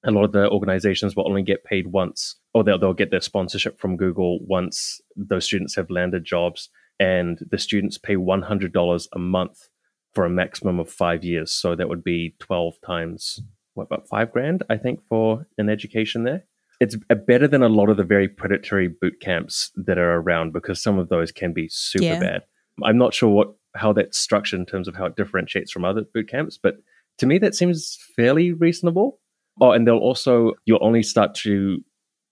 a 0.04 0.10
lot 0.10 0.24
of 0.24 0.32
the 0.32 0.50
organizations 0.50 1.16
will 1.16 1.28
only 1.28 1.42
get 1.42 1.64
paid 1.64 1.88
once, 1.88 2.36
or 2.54 2.64
they'll, 2.64 2.78
they'll 2.78 2.92
get 2.92 3.10
their 3.10 3.20
sponsorship 3.20 3.80
from 3.80 3.96
Google 3.96 4.38
once 4.44 5.00
those 5.16 5.44
students 5.44 5.74
have 5.76 5.90
landed 5.90 6.24
jobs. 6.24 6.68
And 6.98 7.38
the 7.50 7.58
students 7.58 7.98
pay 7.98 8.16
$100 8.16 9.08
a 9.12 9.18
month 9.18 9.68
for 10.14 10.24
a 10.24 10.30
maximum 10.30 10.78
of 10.78 10.90
five 10.90 11.24
years. 11.24 11.52
So 11.52 11.74
that 11.74 11.88
would 11.88 12.02
be 12.02 12.34
12 12.40 12.74
times, 12.84 13.40
what 13.74 13.84
about 13.84 14.08
five 14.08 14.32
grand, 14.32 14.62
I 14.70 14.78
think, 14.78 15.00
for 15.08 15.46
an 15.58 15.68
education 15.68 16.24
there 16.24 16.44
it's 16.80 16.96
better 17.26 17.48
than 17.48 17.62
a 17.62 17.68
lot 17.68 17.88
of 17.88 17.96
the 17.96 18.04
very 18.04 18.28
predatory 18.28 18.88
boot 18.88 19.20
camps 19.20 19.70
that 19.76 19.98
are 19.98 20.16
around 20.16 20.52
because 20.52 20.82
some 20.82 20.98
of 20.98 21.08
those 21.08 21.32
can 21.32 21.52
be 21.52 21.68
super 21.68 22.04
yeah. 22.04 22.20
bad. 22.20 22.42
I'm 22.84 22.98
not 22.98 23.14
sure 23.14 23.30
what 23.30 23.54
how 23.74 23.92
that's 23.92 24.18
structured 24.18 24.58
in 24.58 24.66
terms 24.66 24.88
of 24.88 24.96
how 24.96 25.06
it 25.06 25.16
differentiates 25.16 25.70
from 25.70 25.84
other 25.84 26.02
boot 26.14 26.28
camps, 26.28 26.58
but 26.62 26.76
to 27.18 27.26
me 27.26 27.38
that 27.38 27.54
seems 27.54 27.98
fairly 28.16 28.52
reasonable. 28.52 29.20
Oh, 29.60 29.72
and 29.72 29.86
they'll 29.86 29.96
also 29.96 30.52
you'll 30.64 30.84
only 30.84 31.02
start 31.02 31.34
to 31.36 31.82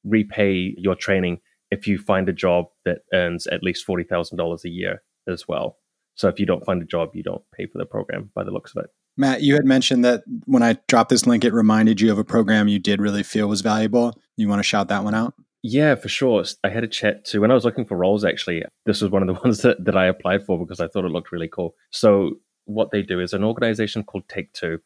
repay 0.05 0.75
your 0.77 0.95
training 0.95 1.41
if 1.71 1.87
you 1.87 1.99
find 1.99 2.29
a 2.29 2.33
job 2.33 2.67
that 2.85 2.99
earns 3.13 3.47
at 3.49 3.63
least 3.63 3.87
$40,000 3.87 4.65
a 4.65 4.69
year 4.69 5.03
as 5.29 5.49
well. 5.49 5.79
So 6.15 6.29
if 6.29 6.39
you 6.39 6.47
don't 6.47 6.65
find 6.65 6.81
a 6.81 6.87
job, 6.87 7.11
you 7.15 7.23
don't 7.23 7.43
pay 7.57 7.67
for 7.67 7.79
the 7.79 7.87
program 7.87 8.31
by 8.35 8.45
the 8.45 8.51
looks 8.51 8.75
of 8.77 8.85
it. 8.85 8.91
Matt, 9.17 9.43
you 9.43 9.55
had 9.55 9.65
mentioned 9.65 10.05
that 10.05 10.25
when 10.45 10.63
I 10.63 10.79
dropped 10.89 11.11
this 11.11 11.27
link, 11.27 11.45
it 11.45 11.53
reminded 11.53 12.01
you 12.01 12.11
of 12.13 12.19
a 12.19 12.25
program 12.25 12.69
you 12.69 12.79
did 12.79 13.01
really 13.01 13.23
feel 13.23 13.49
was 13.49 13.61
valuable. 13.61 14.19
You 14.37 14.49
want 14.49 14.59
to 14.59 14.65
shout 14.65 14.89
that 14.89 15.05
one 15.05 15.15
out? 15.15 15.35
Yeah, 15.67 15.95
for 15.95 16.11
sure. 16.11 16.45
I 16.63 16.69
had 16.69 16.85
a 16.85 16.89
chat 16.89 17.25
to 17.27 17.41
when 17.41 17.51
I 17.51 17.55
was 17.55 17.65
looking 17.65 17.87
for 17.87 17.97
roles. 17.97 18.23
Actually, 18.23 18.65
this 18.85 19.01
was 19.01 19.11
one 19.11 19.23
of 19.23 19.29
the 19.29 19.41
ones 19.45 19.63
that, 19.63 19.83
that 19.83 19.97
I 19.97 20.05
applied 20.05 20.45
for 20.45 20.59
because 20.59 20.79
I 20.79 20.89
thought 20.89 21.07
it 21.07 21.11
looked 21.11 21.33
really 21.33 21.49
cool. 21.49 21.75
So 21.91 22.33
what 22.67 22.91
they 22.91 23.01
do 23.01 23.19
is 23.19 23.33
an 23.33 23.45
organization 23.45 24.05
called 24.05 24.29
Take 24.29 24.53
Two. 24.53 24.81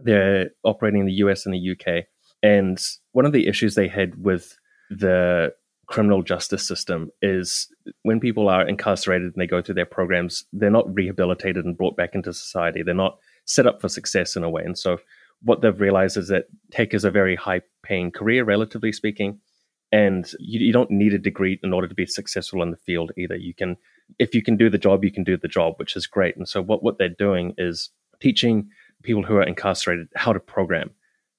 They're 0.00 0.48
operating 0.64 1.00
in 1.00 1.06
the 1.06 1.12
US 1.24 1.44
and 1.44 1.54
the 1.54 1.72
UK, 1.72 2.06
and 2.42 2.78
one 3.12 3.26
of 3.26 3.32
the 3.32 3.46
issues 3.46 3.74
they 3.74 3.86
had 3.86 4.24
with 4.24 4.58
the 4.88 5.52
criminal 5.88 6.22
justice 6.22 6.66
system 6.66 7.10
is 7.20 7.68
when 8.04 8.18
people 8.18 8.48
are 8.48 8.66
incarcerated 8.66 9.26
and 9.34 9.36
they 9.36 9.46
go 9.46 9.60
through 9.60 9.74
their 9.74 9.84
programs, 9.84 10.42
they're 10.54 10.70
not 10.70 10.92
rehabilitated 10.94 11.66
and 11.66 11.76
brought 11.76 11.98
back 11.98 12.14
into 12.14 12.32
society. 12.32 12.82
They're 12.82 12.94
not 12.94 13.18
set 13.44 13.66
up 13.66 13.82
for 13.82 13.90
success 13.90 14.36
in 14.36 14.42
a 14.42 14.48
way. 14.48 14.62
And 14.64 14.78
so 14.78 14.96
what 15.42 15.60
they've 15.60 15.78
realized 15.78 16.16
is 16.16 16.28
that 16.28 16.46
tech 16.70 16.94
is 16.94 17.04
a 17.04 17.10
very 17.10 17.36
high 17.36 17.60
paying 17.82 18.10
career, 18.10 18.44
relatively 18.44 18.90
speaking. 18.90 19.38
And 19.94 20.28
you, 20.40 20.58
you 20.58 20.72
don't 20.72 20.90
need 20.90 21.14
a 21.14 21.18
degree 21.18 21.60
in 21.62 21.72
order 21.72 21.86
to 21.86 21.94
be 21.94 22.04
successful 22.04 22.62
in 22.62 22.72
the 22.72 22.76
field 22.76 23.12
either. 23.16 23.36
You 23.36 23.54
can, 23.54 23.76
if 24.18 24.34
you 24.34 24.42
can 24.42 24.56
do 24.56 24.68
the 24.68 24.76
job, 24.76 25.04
you 25.04 25.12
can 25.12 25.22
do 25.22 25.36
the 25.36 25.46
job, 25.46 25.74
which 25.76 25.94
is 25.94 26.08
great. 26.08 26.36
And 26.36 26.48
so 26.48 26.60
what, 26.60 26.82
what 26.82 26.98
they're 26.98 27.08
doing 27.08 27.54
is 27.58 27.90
teaching 28.20 28.68
people 29.04 29.22
who 29.22 29.36
are 29.36 29.44
incarcerated 29.44 30.08
how 30.16 30.32
to 30.32 30.40
program. 30.40 30.90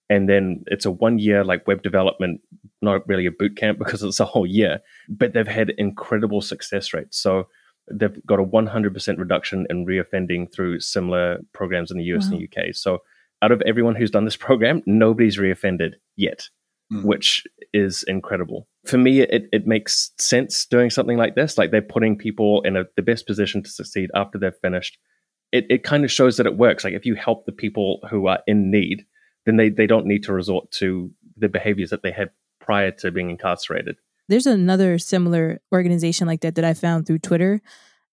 And 0.10 0.30
then 0.30 0.64
it's 0.68 0.86
a 0.86 0.92
one 0.92 1.20
year 1.20 1.44
like 1.44 1.68
web 1.68 1.84
development, 1.84 2.40
not 2.82 3.06
really 3.10 3.26
a 3.26 3.32
boot 3.32 3.58
camp 3.58 3.78
because 3.84 4.02
it's 4.04 4.22
a 4.22 4.26
whole 4.26 4.48
year, 4.48 4.80
but 5.10 5.34
they've 5.34 5.46
had 5.46 5.72
incredible 5.72 6.40
success 6.40 6.94
rates. 6.94 7.18
So 7.18 7.50
they've 7.92 8.26
got 8.26 8.40
a 8.40 8.46
100% 8.46 9.18
reduction 9.20 9.68
in 9.70 9.86
reoffending 9.86 10.50
through 10.54 10.80
similar 10.80 11.40
programs 11.52 11.92
in 11.92 11.98
the 11.98 12.06
US 12.06 12.30
wow. 12.30 12.38
and 12.38 12.48
UK. 12.48 12.74
So 12.74 13.00
out 13.42 13.52
of 13.52 13.62
everyone 13.66 13.96
who's 13.96 14.12
done 14.12 14.24
this 14.24 14.36
program, 14.48 14.82
nobody's 14.86 15.38
reoffended 15.38 15.96
yet, 16.16 16.48
mm. 16.92 17.04
which 17.04 17.44
is 17.74 18.04
incredible. 18.04 18.68
For 18.86 18.98
me, 18.98 19.22
it, 19.22 19.50
it 19.52 19.68
makes 19.68 20.12
sense 20.18 20.66
doing 20.66 20.90
something 20.90 21.18
like 21.18 21.36
this. 21.36 21.58
Like 21.58 21.72
they're 21.72 21.82
putting 21.82 22.18
people 22.18 22.62
in 22.62 22.76
a, 22.76 22.84
the 22.96 23.02
best 23.02 23.28
position 23.28 23.64
to 23.64 23.70
succeed 23.70 24.10
after 24.16 24.38
they've 24.38 24.54
finished. 24.62 24.98
It, 25.52 25.66
it 25.70 25.84
kind 25.84 26.04
of 26.04 26.12
shows 26.12 26.38
that 26.38 26.46
it 26.46 26.58
works. 26.58 26.84
Like 26.84 26.94
if 26.94 27.06
you 27.06 27.16
help 27.16 27.46
the 27.46 27.52
people 27.52 28.00
who 28.10 28.28
are 28.28 28.40
in 28.48 28.72
need, 28.72 29.06
then 29.46 29.58
they, 29.58 29.70
they 29.70 29.88
don't 29.88 30.06
need 30.06 30.24
to 30.24 30.34
resort 30.34 30.72
to 30.72 31.12
the 31.38 31.50
behaviors 31.50 31.90
that 31.90 32.04
they 32.04 32.12
had 32.12 32.30
prior 32.60 32.92
to 32.92 33.12
being 33.12 33.30
incarcerated. 33.30 33.98
There's 34.28 34.48
another 34.48 34.98
similar 34.98 35.60
organization 35.72 36.28
like 36.28 36.42
that 36.42 36.56
that 36.56 36.66
I 36.66 36.74
found 36.74 37.06
through 37.06 37.20
Twitter. 37.20 37.62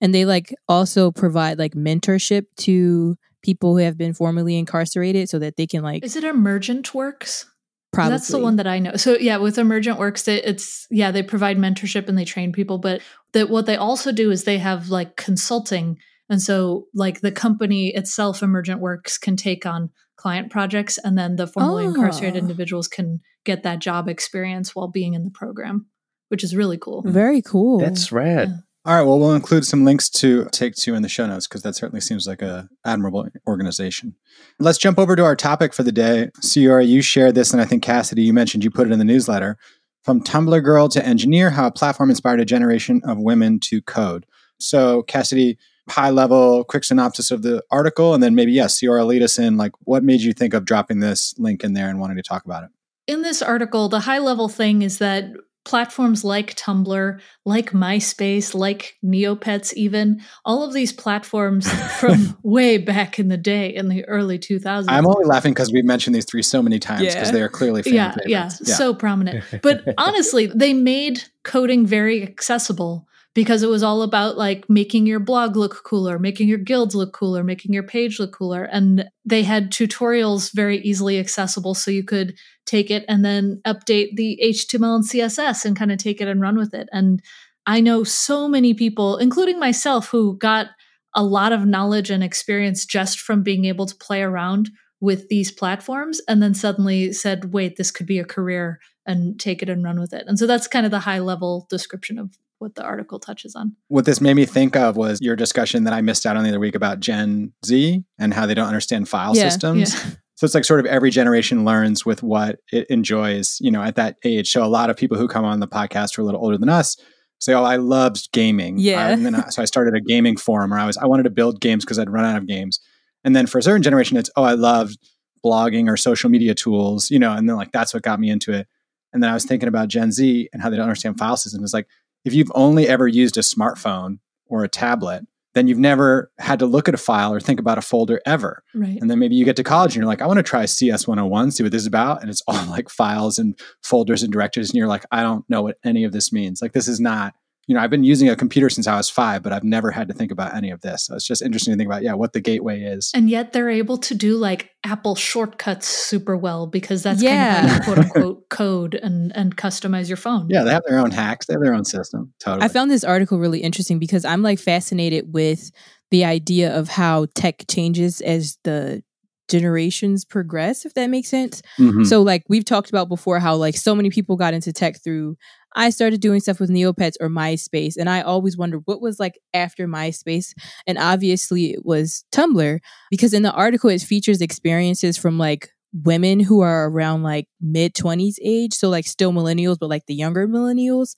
And 0.00 0.14
they 0.14 0.24
like 0.24 0.54
also 0.68 1.10
provide 1.10 1.58
like 1.58 1.74
mentorship 1.74 2.46
to 2.58 3.16
people 3.42 3.76
who 3.76 3.84
have 3.84 3.96
been 3.96 4.12
formerly 4.12 4.58
incarcerated 4.58 5.28
so 5.28 5.38
that 5.38 5.56
they 5.56 5.66
can 5.66 5.82
like 5.82 6.04
Is 6.04 6.16
it 6.16 6.24
Emergent 6.24 6.94
Works? 6.94 7.46
Probably. 7.92 8.12
That's 8.12 8.28
the 8.28 8.38
one 8.38 8.56
that 8.56 8.66
I 8.66 8.78
know. 8.78 8.96
So 8.96 9.18
yeah, 9.18 9.36
with 9.36 9.58
Emergent 9.58 9.98
Works, 9.98 10.26
it's 10.26 10.86
yeah 10.90 11.10
they 11.10 11.22
provide 11.22 11.58
mentorship 11.58 12.08
and 12.08 12.16
they 12.16 12.24
train 12.24 12.52
people, 12.52 12.78
but 12.78 13.02
that 13.32 13.50
what 13.50 13.66
they 13.66 13.76
also 13.76 14.12
do 14.12 14.30
is 14.30 14.44
they 14.44 14.58
have 14.58 14.88
like 14.88 15.16
consulting, 15.16 15.98
and 16.30 16.40
so 16.40 16.86
like 16.94 17.20
the 17.20 17.32
company 17.32 17.88
itself, 17.88 18.42
Emergent 18.42 18.80
Works, 18.80 19.18
can 19.18 19.36
take 19.36 19.66
on 19.66 19.90
client 20.16 20.50
projects, 20.50 20.98
and 20.98 21.18
then 21.18 21.36
the 21.36 21.46
formerly 21.46 21.84
oh. 21.84 21.88
incarcerated 21.88 22.36
ah. 22.36 22.44
individuals 22.44 22.88
can 22.88 23.20
get 23.44 23.62
that 23.62 23.80
job 23.80 24.08
experience 24.08 24.74
while 24.74 24.88
being 24.88 25.14
in 25.14 25.24
the 25.24 25.30
program 25.30 25.86
which 26.32 26.42
is 26.42 26.56
really 26.56 26.78
cool. 26.78 27.02
Very 27.04 27.42
cool. 27.42 27.78
That's 27.78 28.10
rad. 28.10 28.62
All 28.84 28.96
right. 28.96 29.02
Well, 29.02 29.20
we'll 29.20 29.34
include 29.34 29.64
some 29.64 29.84
links 29.84 30.10
to 30.10 30.46
Take 30.46 30.74
Two 30.74 30.94
in 30.94 31.02
the 31.02 31.08
show 31.08 31.24
notes 31.26 31.46
because 31.46 31.62
that 31.62 31.76
certainly 31.76 32.00
seems 32.00 32.26
like 32.26 32.42
a 32.42 32.68
admirable 32.84 33.28
organization. 33.46 34.16
Let's 34.58 34.78
jump 34.78 34.98
over 34.98 35.14
to 35.14 35.24
our 35.24 35.36
topic 35.36 35.72
for 35.72 35.84
the 35.84 35.92
day. 35.92 36.30
Ceora, 36.40 36.86
you 36.86 37.00
shared 37.00 37.36
this, 37.36 37.52
and 37.52 37.62
I 37.62 37.64
think 37.64 37.84
Cassidy, 37.84 38.22
you 38.22 38.32
mentioned 38.32 38.64
you 38.64 38.72
put 38.72 38.88
it 38.88 38.92
in 38.92 38.98
the 38.98 39.04
newsletter. 39.04 39.56
From 40.02 40.20
Tumblr 40.20 40.64
girl 40.64 40.88
to 40.88 41.06
engineer, 41.06 41.50
how 41.50 41.68
a 41.68 41.70
platform 41.70 42.10
inspired 42.10 42.40
a 42.40 42.44
generation 42.44 43.00
of 43.04 43.18
women 43.18 43.60
to 43.60 43.80
code. 43.82 44.26
So, 44.58 45.04
Cassidy, 45.04 45.58
high 45.88 46.10
level, 46.10 46.64
quick 46.64 46.82
synopsis 46.82 47.30
of 47.30 47.42
the 47.42 47.62
article, 47.70 48.14
and 48.14 48.22
then 48.22 48.34
maybe 48.34 48.50
yes, 48.50 48.80
Ceora, 48.80 49.06
lead 49.06 49.22
us 49.22 49.38
in. 49.38 49.56
Like, 49.56 49.72
what 49.82 50.02
made 50.02 50.22
you 50.22 50.32
think 50.32 50.54
of 50.54 50.64
dropping 50.64 50.98
this 50.98 51.34
link 51.38 51.62
in 51.62 51.74
there 51.74 51.88
and 51.88 52.00
wanting 52.00 52.16
to 52.16 52.22
talk 52.24 52.44
about 52.44 52.64
it? 52.64 52.70
In 53.06 53.22
this 53.22 53.42
article, 53.42 53.88
the 53.88 54.00
high 54.00 54.18
level 54.18 54.48
thing 54.48 54.82
is 54.82 54.98
that 54.98 55.26
platforms 55.64 56.24
like 56.24 56.54
Tumblr, 56.54 57.20
like 57.44 57.70
MySpace, 57.70 58.54
like 58.54 58.96
Neopets, 59.04 59.72
even 59.74 60.20
all 60.44 60.64
of 60.64 60.72
these 60.72 60.92
platforms 60.92 61.70
from 62.00 62.36
way 62.42 62.78
back 62.78 63.18
in 63.18 63.28
the 63.28 63.36
day 63.36 63.74
in 63.74 63.88
the 63.88 64.04
early 64.06 64.38
2000s. 64.38 64.86
I'm 64.88 65.06
only 65.06 65.24
laughing 65.24 65.52
because 65.52 65.72
we've 65.72 65.84
mentioned 65.84 66.16
these 66.16 66.24
three 66.24 66.42
so 66.42 66.62
many 66.62 66.78
times 66.78 67.02
because 67.02 67.28
yeah. 67.28 67.30
they 67.30 67.42
are 67.42 67.48
clearly 67.48 67.82
yeah, 67.86 68.14
yeah, 68.26 68.26
yeah, 68.26 68.48
so 68.48 68.94
prominent. 68.94 69.44
But 69.62 69.84
honestly, 69.98 70.46
they 70.46 70.72
made 70.72 71.22
coding 71.44 71.86
very 71.86 72.22
accessible 72.22 73.06
because 73.34 73.62
it 73.62 73.68
was 73.68 73.82
all 73.82 74.02
about 74.02 74.36
like 74.36 74.68
making 74.68 75.06
your 75.06 75.20
blog 75.20 75.56
look 75.56 75.82
cooler, 75.84 76.18
making 76.18 76.48
your 76.48 76.58
guilds 76.58 76.94
look 76.94 77.12
cooler, 77.12 77.42
making 77.42 77.72
your 77.72 77.82
page 77.82 78.18
look 78.20 78.32
cooler. 78.32 78.64
And 78.64 79.08
they 79.24 79.42
had 79.42 79.70
tutorials 79.70 80.52
very 80.52 80.78
easily 80.78 81.18
accessible 81.18 81.74
so 81.74 81.90
you 81.90 82.04
could 82.04 82.34
take 82.66 82.90
it 82.90 83.04
and 83.08 83.24
then 83.24 83.60
update 83.66 84.16
the 84.16 84.38
HTML 84.44 84.96
and 84.96 85.04
CSS 85.04 85.64
and 85.64 85.76
kind 85.76 85.90
of 85.90 85.98
take 85.98 86.20
it 86.20 86.28
and 86.28 86.40
run 86.40 86.56
with 86.56 86.74
it. 86.74 86.88
And 86.92 87.22
I 87.66 87.80
know 87.80 88.04
so 88.04 88.48
many 88.48 88.74
people, 88.74 89.16
including 89.16 89.58
myself, 89.58 90.08
who 90.08 90.36
got 90.36 90.66
a 91.14 91.22
lot 91.22 91.52
of 91.52 91.66
knowledge 91.66 92.10
and 92.10 92.22
experience 92.22 92.84
just 92.84 93.20
from 93.20 93.42
being 93.42 93.64
able 93.64 93.86
to 93.86 93.96
play 93.96 94.22
around 94.22 94.70
with 95.00 95.28
these 95.28 95.50
platforms 95.50 96.20
and 96.28 96.42
then 96.42 96.54
suddenly 96.54 97.12
said, 97.12 97.52
wait, 97.52 97.76
this 97.76 97.90
could 97.90 98.06
be 98.06 98.18
a 98.18 98.24
career 98.24 98.78
and 99.04 99.38
take 99.40 99.62
it 99.62 99.68
and 99.68 99.82
run 99.82 99.98
with 99.98 100.12
it. 100.12 100.24
And 100.26 100.38
so 100.38 100.46
that's 100.46 100.68
kind 100.68 100.86
of 100.86 100.92
the 100.92 101.00
high 101.00 101.18
level 101.18 101.66
description 101.68 102.18
of 102.18 102.30
what 102.62 102.74
the 102.76 102.84
article 102.84 103.18
touches 103.18 103.54
on. 103.54 103.76
What 103.88 104.04
this 104.06 104.20
made 104.20 104.34
me 104.34 104.46
think 104.46 104.76
of 104.76 104.96
was 104.96 105.20
your 105.20 105.36
discussion 105.36 105.84
that 105.84 105.92
I 105.92 106.00
missed 106.00 106.24
out 106.24 106.36
on 106.36 106.44
the 106.44 106.48
other 106.48 106.60
week 106.60 106.74
about 106.74 107.00
Gen 107.00 107.52
Z 107.66 108.02
and 108.18 108.32
how 108.32 108.46
they 108.46 108.54
don't 108.54 108.68
understand 108.68 109.08
file 109.08 109.36
yeah, 109.36 109.48
systems. 109.48 109.94
Yeah. 109.94 110.10
So 110.34 110.46
it's 110.46 110.56
like 110.56 110.64
sort 110.64 110.80
of 110.80 110.86
every 110.86 111.10
generation 111.10 111.64
learns 111.64 112.04
with 112.04 112.20
what 112.20 112.58
it 112.72 112.88
enjoys, 112.90 113.58
you 113.60 113.70
know, 113.70 113.80
at 113.80 113.94
that 113.94 114.16
age. 114.24 114.50
So 114.50 114.64
a 114.64 114.66
lot 114.66 114.90
of 114.90 114.96
people 114.96 115.16
who 115.16 115.28
come 115.28 115.44
on 115.44 115.60
the 115.60 115.68
podcast 115.68 116.16
who 116.16 116.22
are 116.22 116.24
a 116.24 116.26
little 116.26 116.42
older 116.42 116.58
than 116.58 116.68
us 116.68 116.96
say, 117.38 117.54
"Oh, 117.54 117.62
I 117.62 117.76
loved 117.76 118.32
gaming." 118.32 118.76
Yeah. 118.76 119.06
And 119.06 119.24
then 119.24 119.36
I, 119.36 119.50
so 119.50 119.62
I 119.62 119.66
started 119.66 119.94
a 119.94 120.00
gaming 120.00 120.36
forum 120.36 120.70
where 120.70 120.80
I 120.80 120.86
was 120.86 120.96
I 120.96 121.06
wanted 121.06 121.24
to 121.24 121.30
build 121.30 121.60
games 121.60 121.84
because 121.84 121.96
I'd 121.96 122.10
run 122.10 122.24
out 122.24 122.36
of 122.36 122.48
games. 122.48 122.80
And 123.22 123.36
then 123.36 123.46
for 123.46 123.58
a 123.58 123.62
certain 123.62 123.82
generation, 123.82 124.16
it's, 124.16 124.30
"Oh, 124.34 124.42
I 124.42 124.54
loved 124.54 124.98
blogging 125.46 125.88
or 125.88 125.96
social 125.96 126.28
media 126.28 126.56
tools," 126.56 127.08
you 127.08 127.20
know, 127.20 127.30
and 127.30 127.48
then 127.48 127.54
like 127.54 127.70
that's 127.70 127.94
what 127.94 128.02
got 128.02 128.18
me 128.18 128.28
into 128.28 128.52
it. 128.52 128.66
And 129.12 129.22
then 129.22 129.30
I 129.30 129.34
was 129.34 129.44
thinking 129.44 129.68
about 129.68 129.88
Gen 129.88 130.10
Z 130.10 130.48
and 130.52 130.62
how 130.62 130.70
they 130.70 130.76
don't 130.76 130.86
understand 130.88 131.18
file 131.18 131.36
systems. 131.36 131.62
It's 131.62 131.74
like 131.74 131.88
if 132.24 132.34
you've 132.34 132.52
only 132.54 132.88
ever 132.88 133.06
used 133.06 133.36
a 133.36 133.40
smartphone 133.40 134.18
or 134.46 134.64
a 134.64 134.68
tablet, 134.68 135.24
then 135.54 135.68
you've 135.68 135.78
never 135.78 136.30
had 136.38 136.58
to 136.60 136.66
look 136.66 136.88
at 136.88 136.94
a 136.94 136.98
file 136.98 137.32
or 137.32 137.40
think 137.40 137.60
about 137.60 137.76
a 137.78 137.82
folder 137.82 138.20
ever. 138.24 138.62
Right. 138.74 138.98
And 139.00 139.10
then 139.10 139.18
maybe 139.18 139.34
you 139.34 139.44
get 139.44 139.56
to 139.56 139.64
college 139.64 139.94
and 139.94 139.96
you're 139.96 140.06
like, 140.06 140.22
I 140.22 140.26
want 140.26 140.38
to 140.38 140.42
try 140.42 140.64
CS 140.64 141.06
101, 141.06 141.50
see 141.50 141.62
what 141.62 141.72
this 141.72 141.82
is 141.82 141.86
about. 141.86 142.22
And 142.22 142.30
it's 142.30 142.42
all 142.46 142.66
like 142.66 142.88
files 142.88 143.38
and 143.38 143.58
folders 143.82 144.22
and 144.22 144.32
directories. 144.32 144.70
And 144.70 144.76
you're 144.76 144.88
like, 144.88 145.04
I 145.10 145.22
don't 145.22 145.44
know 145.50 145.62
what 145.62 145.76
any 145.84 146.04
of 146.04 146.12
this 146.12 146.32
means. 146.32 146.62
Like, 146.62 146.72
this 146.72 146.88
is 146.88 147.00
not 147.00 147.34
you 147.68 147.76
know, 147.76 147.80
I've 147.80 147.90
been 147.90 148.02
using 148.02 148.28
a 148.28 148.34
computer 148.34 148.68
since 148.68 148.88
I 148.88 148.96
was 148.96 149.08
five, 149.08 149.42
but 149.42 149.52
I've 149.52 149.62
never 149.62 149.92
had 149.92 150.08
to 150.08 150.14
think 150.14 150.32
about 150.32 150.54
any 150.54 150.70
of 150.70 150.80
this. 150.80 151.06
So 151.06 151.14
it's 151.14 151.26
just 151.26 151.42
interesting 151.42 151.72
to 151.72 151.78
think 151.78 151.86
about, 151.86 152.02
yeah, 152.02 152.14
what 152.14 152.32
the 152.32 152.40
gateway 152.40 152.82
is. 152.82 153.12
And 153.14 153.30
yet 153.30 153.52
they're 153.52 153.70
able 153.70 153.98
to 153.98 154.14
do 154.14 154.36
like 154.36 154.70
Apple 154.84 155.14
shortcuts 155.14 155.86
super 155.86 156.36
well 156.36 156.66
because 156.66 157.04
that's 157.04 157.22
yeah. 157.22 157.60
kind 157.60 157.66
of 157.66 157.70
how 157.70 157.76
you 157.76 157.82
quote 157.84 157.98
unquote 157.98 158.48
code 158.50 158.94
and, 158.94 159.34
and 159.36 159.56
customize 159.56 160.08
your 160.08 160.16
phone. 160.16 160.48
Yeah, 160.50 160.64
they 160.64 160.72
have 160.72 160.82
their 160.88 160.98
own 160.98 161.12
hacks, 161.12 161.46
they 161.46 161.54
have 161.54 161.62
their 161.62 161.74
own 161.74 161.84
system. 161.84 162.32
Totally. 162.40 162.64
I 162.64 162.68
found 162.68 162.90
this 162.90 163.04
article 163.04 163.38
really 163.38 163.60
interesting 163.60 164.00
because 164.00 164.24
I'm 164.24 164.42
like 164.42 164.58
fascinated 164.58 165.32
with 165.32 165.70
the 166.10 166.24
idea 166.24 166.76
of 166.76 166.88
how 166.88 167.26
tech 167.34 167.64
changes 167.70 168.20
as 168.20 168.58
the 168.64 169.02
generations 169.48 170.24
progress 170.24 170.86
if 170.86 170.94
that 170.94 171.10
makes 171.10 171.28
sense 171.28 171.60
mm-hmm. 171.78 172.04
so 172.04 172.22
like 172.22 172.42
we've 172.48 172.64
talked 172.64 172.88
about 172.88 173.08
before 173.08 173.38
how 173.38 173.54
like 173.54 173.76
so 173.76 173.94
many 173.94 174.08
people 174.08 174.34
got 174.34 174.54
into 174.54 174.72
tech 174.72 175.02
through 175.02 175.36
I 175.74 175.90
started 175.90 176.20
doing 176.20 176.40
stuff 176.40 176.60
with 176.60 176.70
Neopets 176.70 177.14
or 177.20 177.28
MySpace, 177.28 177.96
and 177.96 178.08
I 178.08 178.20
always 178.22 178.56
wondered 178.56 178.82
what 178.84 179.00
was 179.00 179.18
like 179.18 179.38
after 179.54 179.86
MySpace. 179.88 180.52
And 180.86 180.98
obviously, 180.98 181.72
it 181.72 181.84
was 181.84 182.24
Tumblr 182.32 182.78
because 183.10 183.32
in 183.34 183.42
the 183.42 183.52
article, 183.52 183.90
it 183.90 184.02
features 184.02 184.40
experiences 184.40 185.16
from 185.16 185.38
like 185.38 185.70
women 185.92 186.40
who 186.40 186.60
are 186.60 186.88
around 186.88 187.22
like 187.22 187.46
mid 187.60 187.94
20s 187.94 188.36
age. 188.42 188.74
So, 188.74 188.88
like, 188.88 189.06
still 189.06 189.32
millennials, 189.32 189.78
but 189.78 189.90
like 189.90 190.06
the 190.06 190.14
younger 190.14 190.46
millennials. 190.48 191.14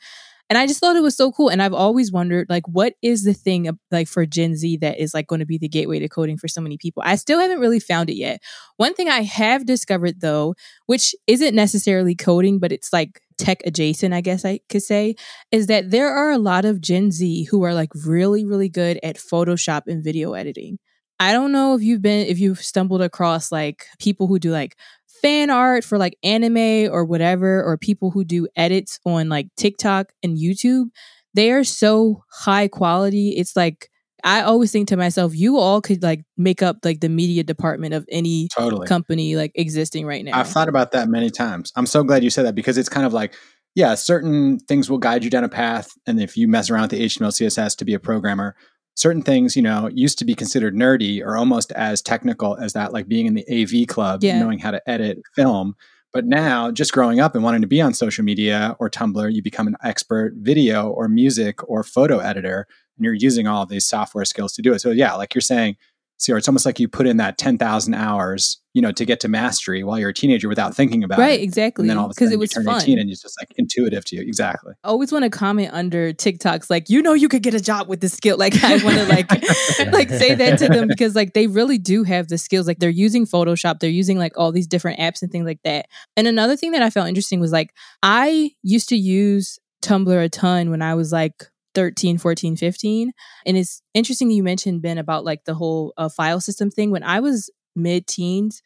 And 0.51 0.59
I 0.59 0.67
just 0.67 0.79
thought 0.79 0.97
it 0.97 1.03
was 1.03 1.17
so 1.17 1.33
cool. 1.33 1.49
And 1.49 1.63
I've 1.63 1.73
always 1.73 2.13
wondered, 2.13 2.49
like, 2.51 2.67
what 2.69 2.95
is 3.03 3.25
the 3.25 3.33
thing 3.33 3.69
like 3.91 4.09
for 4.09 4.27
Gen 4.27 4.57
Z 4.57 4.77
that 4.79 4.99
is 4.99 5.15
like 5.15 5.27
going 5.27 5.39
to 5.41 5.47
be 5.47 5.59
the 5.59 5.69
gateway 5.69 5.99
to 5.99 6.09
coding 6.09 6.37
for 6.37 6.49
so 6.49 6.61
many 6.61 6.77
people? 6.77 7.03
I 7.05 7.17
still 7.17 7.41
haven't 7.41 7.61
really 7.61 7.81
found 7.81 8.11
it 8.11 8.17
yet. 8.17 8.43
One 8.77 8.95
thing 8.95 9.09
I 9.09 9.23
have 9.23 9.67
discovered 9.67 10.21
though, 10.21 10.55
which 10.87 11.15
isn't 11.27 11.55
necessarily 11.55 12.15
coding, 12.15 12.59
but 12.59 12.73
it's 12.73 12.93
like 12.93 13.21
tech 13.39 13.63
adjacent, 13.65 14.15
I 14.15 14.21
guess 14.21 14.45
I 14.45 14.61
could 14.69 14.83
say, 14.83 15.17
is 15.51 15.67
that 15.69 15.91
there 15.91 16.11
are 16.11 16.31
a 16.31 16.39
lot 16.39 16.65
of 16.65 16.81
Gen 16.81 17.11
Z 17.11 17.45
who 17.45 17.63
are 17.65 17.75
like 17.75 17.91
really, 18.05 18.45
really 18.45 18.69
good 18.69 19.01
at 19.03 19.17
Photoshop 19.17 19.83
and 19.87 20.05
video 20.05 20.35
editing. 20.35 20.79
I 21.21 21.33
don't 21.33 21.53
know 21.53 21.75
if 21.75 21.83
you've 21.83 22.03
been 22.03 22.27
if 22.27 22.39
you've 22.39 22.59
stumbled 22.61 23.01
across 23.01 23.53
like 23.53 23.87
people 24.01 24.27
who 24.27 24.39
do 24.39 24.51
like 24.51 24.77
fan 25.25 25.49
art 25.49 25.85
for 25.85 25.97
like 25.97 26.19
anime 26.23 26.93
or 26.93 27.03
whatever 27.07 27.65
or 27.65 27.79
people 27.79 28.11
who 28.11 28.25
do 28.25 28.47
edits 28.57 29.01
on 29.07 29.31
like 29.31 29.49
TikTok 29.57 30.13
and 30.23 30.37
YouTube. 30.37 30.89
They 31.33 31.51
are 31.51 31.65
so 31.65 32.23
high 32.31 32.69
quality. 32.69 33.31
It's 33.31 33.57
like 33.57 33.89
I 34.23 34.43
always 34.43 34.71
think 34.71 34.89
to 34.89 34.99
myself, 34.99 35.35
you 35.35 35.57
all 35.57 35.81
could 35.81 36.03
like 36.03 36.25
make 36.37 36.63
up 36.63 36.79
like 36.85 37.01
the 37.01 37.09
media 37.09 37.43
department 37.43 37.95
of 37.95 38.05
any 38.11 38.49
Totally. 38.49 38.87
company 38.87 39.35
like 39.35 39.53
existing 39.55 40.07
right 40.07 40.23
now. 40.23 40.39
I've 40.39 40.49
thought 40.49 40.69
about 40.69 40.93
that 40.93 41.09
many 41.09 41.31
times. 41.31 41.73
I'm 41.75 41.87
so 41.87 42.03
glad 42.05 42.23
you 42.23 42.31
said 42.31 42.45
that 42.45 42.55
because 42.55 42.77
it's 42.77 42.91
kind 42.91 43.07
of 43.07 43.15
like, 43.15 43.35
yeah, 43.75 43.95
certain 43.95 44.59
things 44.59 44.91
will 44.91 44.99
guide 44.99 45.25
you 45.25 45.31
down 45.31 45.45
a 45.45 45.49
path. 45.49 45.91
And 46.07 46.21
if 46.21 46.37
you 46.37 46.49
mess 46.49 46.69
around 46.69 46.83
with 46.83 46.91
the 46.93 47.05
HTML, 47.05 47.29
CSS 47.29 47.77
to 47.79 47.85
be 47.87 47.95
a 47.95 47.99
programmer, 47.99 48.57
certain 48.95 49.23
things, 49.23 49.57
you 49.57 49.63
know, 49.63 49.89
used 49.93 50.19
to 50.19 50.25
be 50.25 50.35
considered 50.35 50.75
nerdy 50.75 51.21
or 51.23 51.37
almost 51.37 51.73
as 51.73 52.01
technical 52.01 52.57
as 52.57 52.73
that, 52.75 52.93
like 52.93 53.09
being 53.09 53.27
in 53.27 53.35
the 53.35 53.45
AV 53.51 53.87
club, 53.87 54.23
Yeah. 54.23 54.39
knowing 54.41 54.59
how 54.59 54.71
to 54.71 54.81
edit 54.89 55.19
film. 55.35 55.75
But 56.13 56.27
now, 56.27 56.71
just 56.71 56.93
growing 56.93 57.19
up 57.19 57.35
and 57.35 57.43
wanting 57.43 57.63
to 57.63 57.67
be 57.67 57.81
on 57.81 57.93
social 57.93 58.25
media 58.25 58.77
or 58.79 58.89
Tumblr, 58.89 59.33
you 59.35 59.43
become 59.43 59.67
an 59.67 59.77
expert 59.83 60.35
video 60.37 60.89
or 60.89 61.09
music 61.09 61.69
or 61.69 61.83
photo 61.83 62.19
editor, 62.19 62.69
and 62.97 63.05
you're 63.05 63.15
using 63.15 63.49
all 63.49 63.65
of 63.65 63.69
these 63.69 63.85
software 63.87 64.25
skills 64.25 64.53
to 64.53 64.63
do 64.63 64.73
it. 64.73 64.79
So, 64.81 64.93
yeah, 64.93 65.15
like 65.15 65.35
you're 65.35 65.43
saying, 65.43 65.77
Ceora, 66.19 66.39
it's 66.39 66.49
almost 66.49 66.65
like 66.65 66.79
you 66.79 66.89
put 66.89 67.07
in 67.07 67.17
that 67.17 67.39
10,000 67.39 67.93
hours, 67.95 68.61
you 68.73 68.81
know, 68.81 68.93
to 68.93 69.05
get 69.05 69.21
to 69.21 69.29
mastery 69.29 69.83
while 69.83 69.99
you're 69.99 70.11
a 70.11 70.15
teenager 70.15 70.49
without 70.49 70.75
thinking 70.75 71.03
about 71.03 71.19
right, 71.19 71.27
it. 71.27 71.31
Right, 71.31 71.41
exactly. 71.41 71.83
And 71.83 71.91
then 71.91 71.99
all 71.99 72.05
of 72.05 72.11
a 72.11 72.15
Because 72.15 72.29
sudden 72.29 72.35
it 72.35 72.39
was 72.39 72.53
you 72.53 72.63
turn 72.63 72.65
fun. 72.65 72.83
18 72.83 72.99
and 73.01 73.11
it's 73.11 73.21
just 73.21 73.41
like 73.41 73.53
intuitive 73.57 74.05
to 74.07 74.17
you. 74.17 74.23
Exactly. 74.23 74.75
I 74.85 74.89
always 74.89 75.11
want 75.11 75.25
to 75.25 75.31
comment 75.31 75.71
under 75.73 76.13
TikToks 76.13 76.71
like, 76.71 76.89
you 76.89 77.03
know, 77.03 77.15
you 77.15 77.29
could 77.29 77.43
get 77.43 77.53
a 77.53 77.61
job 77.61 77.89
with 77.89 78.01
this 78.01 78.13
skill. 78.13 78.39
Like, 78.45 78.63
I 78.63 78.77
want 78.85 78.97
to 78.99 79.07
like, 79.07 79.31
like 79.93 80.11
say 80.11 80.35
that 80.35 80.59
to 80.59 80.69
them 80.69 80.87
because 80.87 81.15
like 81.15 81.33
they 81.33 81.47
really 81.47 81.79
do 81.79 82.03
have 82.03 82.29
the 82.29 82.37
skills. 82.37 82.67
Like, 82.67 82.79
they're 82.79 82.91
using 82.91 83.25
Photoshop, 83.27 83.81
they're 83.81 83.89
using 83.89 84.19
like 84.19 84.37
all 84.37 84.53
these 84.53 84.67
different 84.67 85.01
apps 85.01 85.23
and 85.23 85.33
things 85.33 85.47
like 85.47 85.61
that. 85.65 85.87
And 86.15 86.27
another 86.27 86.57
thing 86.57 86.73
that 86.73 86.83
I 86.83 86.91
found 86.91 87.09
interesting 87.09 87.41
was 87.41 87.53
like, 87.53 87.71
I 88.03 88.51
used 88.63 88.91
to 88.91 88.97
use 88.97 89.59
Tumblr 89.83 90.25
a 90.25 90.29
ton 90.29 90.71
when 90.71 90.83
I 90.83 90.95
was 90.95 91.11
like 91.11 91.45
13, 91.75 92.19
14, 92.19 92.57
15. 92.57 93.13
And 93.47 93.57
it's 93.57 93.83
interesting 93.95 94.31
you 94.31 94.43
mentioned, 94.43 94.83
Ben, 94.83 94.99
about 94.99 95.25
like 95.25 95.45
the 95.45 95.55
whole 95.55 95.93
uh, 95.97 96.09
file 96.09 96.41
system 96.41 96.71
thing. 96.71 96.91
When 96.91 97.03
I 97.03 97.21
was 97.21 97.51
mid 97.75 98.07
teens, 98.07 98.63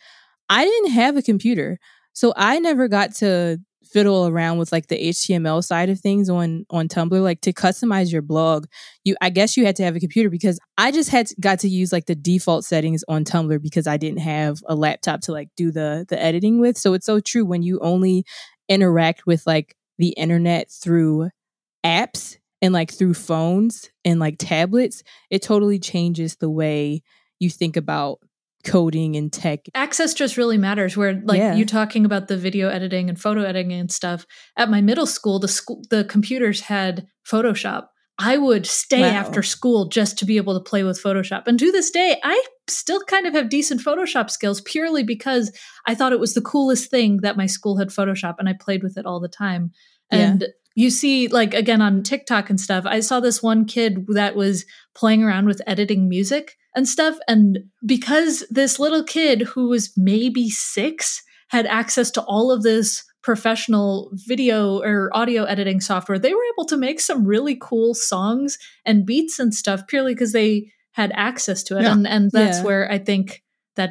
I 0.49 0.65
didn't 0.65 0.93
have 0.93 1.17
a 1.17 1.23
computer. 1.23 1.79
So 2.13 2.33
I 2.37 2.59
never 2.59 2.89
got 2.89 3.15
to 3.17 3.59
fiddle 3.85 4.27
around 4.27 4.59
with 4.59 4.71
like 4.71 4.89
the 4.89 5.11
HTML 5.11 5.65
side 5.65 5.89
of 5.89 5.99
things 5.99 6.29
on 6.29 6.67
on 6.71 6.89
Tumblr 6.89 7.23
like 7.23 7.41
to 7.43 7.53
customize 7.53 8.13
your 8.13 8.23
blog 8.23 8.67
you 9.05 9.17
I 9.23 9.31
guess 9.31 9.57
you 9.57 9.65
had 9.65 9.77
to 9.77 9.85
have 9.85 9.97
a 9.97 10.01
computer 10.01 10.29
because 10.29 10.59
I 10.77 10.91
just 10.91 11.11
had 11.11 11.31
got 11.41 11.61
to 11.61 11.69
use 11.69 11.93
like 11.93 12.07
the 12.07 12.15
default 12.15 12.65
settings 12.65 13.03
on 13.09 13.25
Tumblr 13.25 13.63
because 13.63 13.87
I 13.87 13.97
didn't 13.97 14.21
have 14.21 14.59
a 14.67 14.75
laptop 14.75 15.21
to 15.23 15.33
like 15.33 15.49
do 15.57 15.71
the 15.71 16.05
the 16.09 16.21
editing 16.23 16.61
with 16.61 16.77
so 16.77 16.93
it's 16.93 17.07
so 17.07 17.21
true 17.21 17.47
when 17.47 17.63
you 17.63 17.79
only 17.81 18.25
interact 18.69 19.27
with 19.27 19.47
like 19.47 19.75
the 19.97 20.11
internet 20.11 20.71
through 20.71 21.31
apps 21.85 22.37
and 22.63 22.73
like 22.75 22.91
through 22.93 23.15
phones 23.15 23.91
and 24.05 24.19
like 24.21 24.37
tablets 24.39 25.03
it 25.31 25.43
totally 25.43 25.79
changes 25.79 26.37
the 26.37 26.51
way 26.51 27.03
you 27.39 27.51
think 27.51 27.77
about 27.77 28.19
coding 28.65 29.15
and 29.17 29.33
tech 29.33 29.61
access 29.75 30.13
just 30.15 30.37
really 30.37 30.59
matters 30.59 30.97
where 30.97 31.21
like 31.25 31.39
Yeah. 31.39 31.55
you 31.55 31.65
talking 31.65 32.05
about 32.05 32.27
the 32.29 32.37
video 32.37 32.69
editing 32.69 33.09
and 33.09 33.19
photo 33.21 33.43
editing 33.43 33.73
and 33.73 33.91
stuff 33.91 34.27
at 34.57 34.69
my 34.69 34.81
middle 34.81 35.07
school 35.07 35.39
the 35.39 35.49
school 35.49 35.83
the 35.91 36.05
computers 36.05 36.63
had 36.63 37.07
photoshop 37.27 37.87
i 38.19 38.37
would 38.37 38.67
stay 38.67 39.03
Wow. 39.03 39.21
after 39.21 39.43
school 39.45 39.87
just 39.89 40.19
to 40.19 40.25
be 40.25 40.37
able 40.39 40.59
to 40.59 40.69
play 40.71 40.83
with 40.83 41.01
photoshop 41.01 41.45
and 41.47 41.57
to 41.61 41.71
this 41.71 41.91
day 41.93 42.17
i 42.25 42.45
still 42.69 43.01
kind 43.05 43.27
of 43.29 43.33
have 43.35 43.49
decent 43.49 43.81
photoshop 43.81 44.29
skills 44.29 44.61
purely 44.63 45.05
because 45.05 45.57
i 45.87 45.95
thought 45.95 46.13
it 46.13 46.21
was 46.21 46.35
the 46.35 46.43
coolest 46.43 46.91
thing 46.91 47.19
that 47.19 47.37
my 47.37 47.47
school 47.47 47.79
had 47.79 47.89
photoshop 47.91 48.35
and 48.41 48.49
i 48.49 48.53
played 48.53 48.83
with 48.83 48.99
it 48.99 49.07
all 49.07 49.21
the 49.21 49.29
time 49.29 49.71
Yeah. 50.11 50.37
You 50.79 50.91
see 50.91 51.29
like 51.29 51.55
again 51.55 51.83
on 51.83 52.03
tiktok 52.03 52.49
and 52.51 52.61
stuff 52.61 52.85
i 52.87 53.01
saw 53.01 53.21
this 53.21 53.43
one 53.43 53.65
kid 53.65 54.07
that 54.09 54.37
was 54.37 54.65
playing 54.95 55.23
around 55.23 55.47
with 55.47 55.63
editing 55.67 56.09
music 56.09 56.57
and 56.75 56.89
stuff. 56.89 57.17
And 57.27 57.59
because 57.85 58.45
this 58.51 58.79
little 58.79 59.03
kid 59.03 59.43
who 59.43 59.69
was 59.69 59.93
maybe 59.97 60.49
six 60.51 61.23
had 61.49 61.67
access 61.67 62.11
to 62.13 62.23
all 62.23 62.51
of 62.53 62.63
this 62.63 63.05
professional 63.23 64.11
video 64.27 64.81
or 64.81 65.11
audio 65.13 65.45
editing 65.45 65.81
software, 65.81 66.19
they 66.19 66.35
were 66.35 66.49
able 66.55 66.67
to 66.67 66.77
make 66.77 67.01
some 67.01 67.25
really 67.25 67.57
cool 67.61 67.95
songs 67.95 68.59
and 68.85 69.07
beats 69.07 69.39
and 69.39 69.55
stuff 69.55 69.87
purely 69.89 70.15
because 70.15 70.33
they 70.33 70.71
had 70.93 71.11
access 71.15 71.63
to 71.65 71.79
it. 71.79 71.83
Yeah. 71.83 71.93
And 71.93 72.07
and 72.07 72.31
that's 72.31 72.59
Yeah. 72.59 72.65
where 72.65 72.91
I 72.93 72.99
think 72.99 73.43
that 73.77 73.91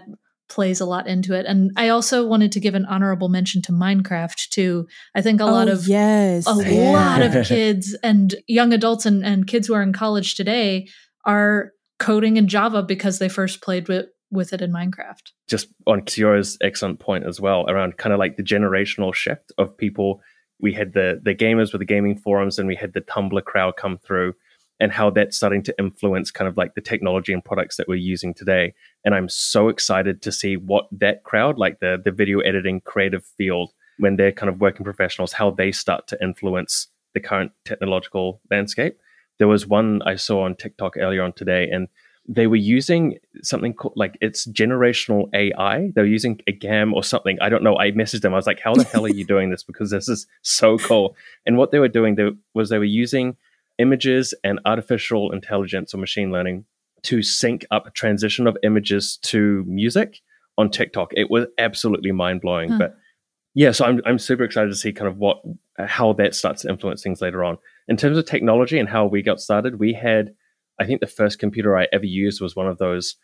plays 0.50 0.80
a 0.80 0.86
lot 0.86 1.08
into 1.08 1.34
it. 1.34 1.46
And 1.46 1.72
I 1.76 1.90
also 1.90 2.26
wanted 2.26 2.52
to 2.54 2.60
give 2.60 2.74
an 2.76 2.86
honorable 2.86 3.30
mention 3.30 3.62
to 3.64 3.72
Minecraft 3.72 4.50
too. 4.50 4.88
I 5.16 5.22
think 5.22 5.42
a 5.42 5.46
lot 5.46 5.68
Oh, 5.68 5.74
of 5.74 5.88
yes 5.88 6.48
a 6.48 6.56
yeah. 6.74 6.92
lot 6.92 7.22
of 7.22 7.46
kids 7.48 7.98
and 8.04 8.34
young 8.48 8.72
adults 8.74 9.06
and, 9.06 9.26
and 9.26 9.46
kids 9.48 9.68
who 9.68 9.74
are 9.74 9.82
in 9.84 9.94
college 9.94 10.36
today 10.36 10.88
are 11.26 11.72
coding 12.00 12.38
in 12.38 12.48
Java 12.48 12.82
because 12.84 13.20
they 13.20 13.28
first 13.30 13.62
played 13.62 13.88
with, 13.90 14.06
with 14.32 14.54
it 14.54 14.62
in 14.62 14.72
Minecraft. 14.72 15.32
just 15.48 15.68
on 15.86 16.02
Ceora's 16.04 16.58
excellent 16.62 17.00
point 17.00 17.26
as 17.26 17.42
well 17.42 17.66
around 17.70 17.98
kind 17.98 18.14
of 18.14 18.20
like 18.20 18.38
the 18.38 18.44
generational 18.44 19.14
shift 19.14 19.52
of 19.58 19.76
people. 19.78 20.22
We 20.60 20.74
had 20.74 20.94
the 20.94 21.20
the 21.24 21.36
gamers 21.36 21.72
with 21.72 21.80
the 21.82 21.86
gaming 21.86 22.18
forums, 22.18 22.58
and 22.58 22.68
we 22.68 22.76
had 22.76 22.94
the 22.94 23.02
Tumblr 23.02 23.44
crowd 23.44 23.76
come 23.78 23.98
through, 23.98 24.34
and 24.80 24.92
how 24.92 25.10
that's 25.10 25.36
starting 25.36 25.64
to 25.64 25.76
influence 25.80 26.32
kind 26.32 26.48
of 26.48 26.58
like 26.58 26.76
the 26.76 26.82
technology 26.82 27.34
and 27.34 27.44
products 27.44 27.78
that 27.78 27.88
we're 27.88 27.96
using 27.96 28.34
today. 28.34 28.74
And 29.04 29.16
I'm 29.16 29.30
so 29.30 29.70
excited 29.70 30.22
to 30.22 30.32
see 30.32 30.58
what 30.58 30.88
that 30.92 31.24
crowd, 31.24 31.58
like 31.58 31.80
the 31.80 32.02
the 32.04 32.12
video 32.12 32.40
editing 32.40 32.82
creative 32.82 33.26
field, 33.26 33.74
when 33.98 34.16
they're 34.16 34.32
kind 34.32 34.50
of 34.50 34.62
working 34.62 34.84
professionals, 34.84 35.34
how 35.34 35.52
they 35.52 35.72
start 35.72 36.08
to 36.08 36.18
influence 36.22 36.88
the 37.14 37.20
current 37.20 37.52
technological 37.66 38.42
landscape. 38.52 38.98
There 39.40 39.48
was 39.48 39.68
one 39.68 40.02
I 40.04 40.16
saw 40.16 40.44
on 40.44 40.56
TikTok 40.56 40.98
earlier 40.98 41.24
on 41.24 41.34
today, 41.34 41.70
and 41.70 41.88
they 42.28 42.48
were 42.48 42.58
using 42.58 43.18
something 43.42 43.74
called 43.74 43.94
like 43.96 44.18
it's 44.22 44.46
generational 44.48 45.30
AI. 45.34 45.92
They 45.96 46.02
were 46.02 46.08
using 46.08 46.42
a 46.48 46.52
GAM 46.52 46.94
or 46.94 47.04
something. 47.04 47.38
I 47.42 47.50
don't 47.50 47.64
know. 47.64 47.78
I 47.78 47.92
messaged 47.92 48.22
them. 48.22 48.34
I 48.34 48.38
was 48.38 48.48
like, 48.48 48.60
"How 48.60 48.74
the 48.74 48.84
hell 48.84 49.06
are 49.06 49.10
you 49.10 49.26
doing 49.26 49.50
this? 49.50 49.64
Because 49.64 49.92
this 49.92 50.10
is 50.10 50.28
so 50.42 50.78
cool." 50.78 51.16
And 51.46 51.58
what 51.58 51.72
they 51.72 51.80
were 51.80 51.88
doing 51.88 52.16
they, 52.16 52.30
was 52.54 52.70
they 52.70 52.80
were 52.80 52.84
using 52.84 53.38
images 53.80 54.34
and 54.44 54.60
artificial 54.66 55.32
intelligence 55.32 55.94
or 55.94 55.98
machine 55.98 56.32
learning 56.32 56.66
to 57.04 57.22
sync 57.22 57.66
up 57.72 57.88
a 57.88 57.92
transition 57.92 58.48
of 58.48 58.58
images 58.64 59.18
to 59.18 59.64
music 59.68 60.22
on 60.58 60.70
TikTok. 60.70 61.12
It 61.16 61.30
was 61.30 61.46
absolutely 61.58 62.12
mind 62.12 62.42
blowing. 62.42 62.72
Huh. 62.72 62.78
But 62.80 62.98
yeah, 63.54 63.72
so 63.72 63.86
I'm 63.86 64.02
I'm 64.06 64.20
super 64.20 64.44
excited 64.44 64.70
to 64.70 64.76
see 64.76 64.94
kind 64.94 65.08
of 65.08 65.18
what 65.18 65.42
how 65.78 66.14
that 66.14 66.36
starts 66.36 66.64
to 66.64 66.70
influence 66.70 67.04
things 67.04 67.22
later 67.22 67.44
on. 67.44 67.58
In 67.88 67.98
terms 67.98 68.18
of 68.18 68.26
technology 68.26 68.80
and 68.80 68.90
how 68.90 69.06
we 69.06 69.22
got 69.22 69.40
started, 69.40 69.80
we 69.80 69.94
had 69.94 70.34
I 70.80 70.86
think 70.86 71.02
the 71.02 71.08
first 71.08 71.40
computer 71.40 71.78
I 71.78 71.88
ever 71.92 72.06
used 72.06 72.42
was 72.42 72.56
one 72.56 72.68
of 72.68 72.78
those 72.78 73.16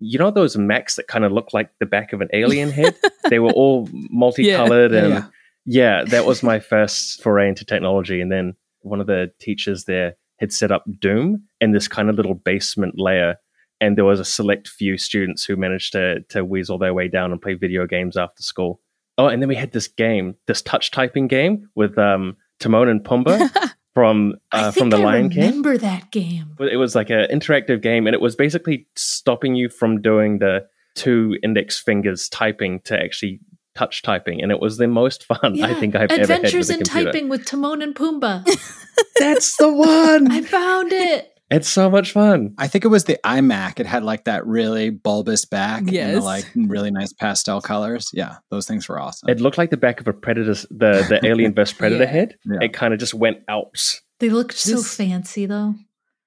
you 0.00 0.18
know 0.18 0.30
those 0.30 0.56
Macs 0.56 0.96
that 0.96 1.06
kind 1.06 1.24
of 1.24 1.32
look 1.32 1.52
like 1.52 1.70
the 1.78 1.86
back 1.86 2.12
of 2.12 2.20
an 2.20 2.28
alien 2.32 2.70
head? 2.70 2.96
they 3.30 3.38
were 3.38 3.52
all 3.52 3.88
multicolored 3.92 4.92
Yeah, 4.92 4.98
and 4.98 5.14
yeah. 5.14 5.24
yeah, 5.66 6.04
that 6.04 6.26
was 6.26 6.42
my 6.42 6.58
first 6.58 7.22
foray 7.22 7.48
into 7.48 7.64
technology. 7.64 8.20
And 8.20 8.30
then 8.30 8.54
one 8.84 9.00
of 9.00 9.06
the 9.06 9.30
teachers 9.40 9.84
there 9.84 10.14
had 10.38 10.52
set 10.52 10.72
up 10.72 10.84
Doom 10.98 11.44
in 11.60 11.72
this 11.72 11.88
kind 11.88 12.10
of 12.10 12.16
little 12.16 12.34
basement 12.34 12.94
layer. 12.98 13.36
And 13.80 13.98
there 13.98 14.04
was 14.04 14.20
a 14.20 14.24
select 14.24 14.68
few 14.68 14.96
students 14.96 15.44
who 15.44 15.56
managed 15.56 15.92
to 15.92 16.20
to 16.30 16.44
weasel 16.44 16.78
their 16.78 16.94
way 16.94 17.08
down 17.08 17.32
and 17.32 17.42
play 17.42 17.54
video 17.54 17.86
games 17.86 18.16
after 18.16 18.42
school. 18.42 18.80
Oh, 19.18 19.28
and 19.28 19.42
then 19.42 19.48
we 19.48 19.54
had 19.54 19.72
this 19.72 19.88
game, 19.88 20.34
this 20.46 20.62
touch 20.62 20.90
typing 20.90 21.28
game 21.28 21.68
with 21.74 21.98
um, 21.98 22.36
Timon 22.60 22.88
and 22.88 23.02
Pumbaa 23.04 23.50
from 23.94 24.34
uh, 24.52 24.70
from 24.70 24.90
the 24.90 24.96
I 24.96 25.04
Lion 25.04 25.30
King. 25.30 25.42
I 25.42 25.46
remember 25.46 25.78
that 25.78 26.10
game. 26.10 26.54
But 26.56 26.68
it 26.68 26.76
was 26.76 26.94
like 26.94 27.10
an 27.10 27.28
interactive 27.30 27.80
game, 27.80 28.06
and 28.06 28.14
it 28.14 28.20
was 28.20 28.36
basically 28.36 28.86
stopping 28.96 29.54
you 29.54 29.68
from 29.68 30.00
doing 30.00 30.38
the 30.38 30.66
two 30.94 31.36
index 31.42 31.78
fingers 31.78 32.28
typing 32.28 32.80
to 32.80 32.98
actually 33.00 33.40
touch 33.74 34.02
typing, 34.02 34.42
and 34.42 34.50
it 34.52 34.60
was 34.60 34.76
the 34.78 34.88
most 34.88 35.24
fun 35.32 35.62
I 35.62 35.74
think 35.74 35.94
I've 35.94 36.10
ever 36.10 36.12
had 36.12 36.20
with 36.20 36.30
Adventures 36.30 36.70
in 36.70 36.76
computer. 36.78 37.12
Typing 37.12 37.28
with 37.28 37.44
Timon 37.44 37.82
and 37.82 37.94
Pumbaa. 37.94 38.44
That's 39.18 39.56
the 39.56 39.72
one. 39.72 40.30
I 40.30 40.42
found 40.42 40.92
it. 40.92 41.30
It's 41.50 41.68
so 41.68 41.90
much 41.90 42.12
fun. 42.12 42.54
I 42.58 42.66
think 42.68 42.84
it 42.84 42.88
was 42.88 43.04
the 43.04 43.18
iMac. 43.24 43.78
It 43.78 43.86
had 43.86 44.02
like 44.02 44.24
that 44.24 44.46
really 44.46 44.90
bulbous 44.90 45.44
back 45.44 45.80
and 45.82 46.16
the 46.16 46.20
like 46.20 46.50
really 46.56 46.90
nice 46.90 47.12
pastel 47.12 47.60
colors. 47.60 48.08
Yeah, 48.14 48.36
those 48.50 48.66
things 48.66 48.88
were 48.88 48.98
awesome. 48.98 49.28
It 49.28 49.40
looked 49.40 49.58
like 49.58 49.70
the 49.70 49.76
back 49.76 50.00
of 50.00 50.08
a 50.08 50.12
predator, 50.14 50.54
the 50.70 51.04
the 51.08 51.20
Alien 51.22 51.54
vs 51.54 51.72
Predator 51.78 52.04
Yeah. 52.04 52.10
head. 52.10 52.36
Yeah. 52.44 52.58
It 52.62 52.72
kind 52.72 52.94
of 52.94 52.98
just 52.98 53.14
went 53.14 53.38
out. 53.48 53.76
They 54.20 54.30
looked 54.30 54.56
so 54.56 54.82
fancy 54.82 55.44
though. 55.46 55.74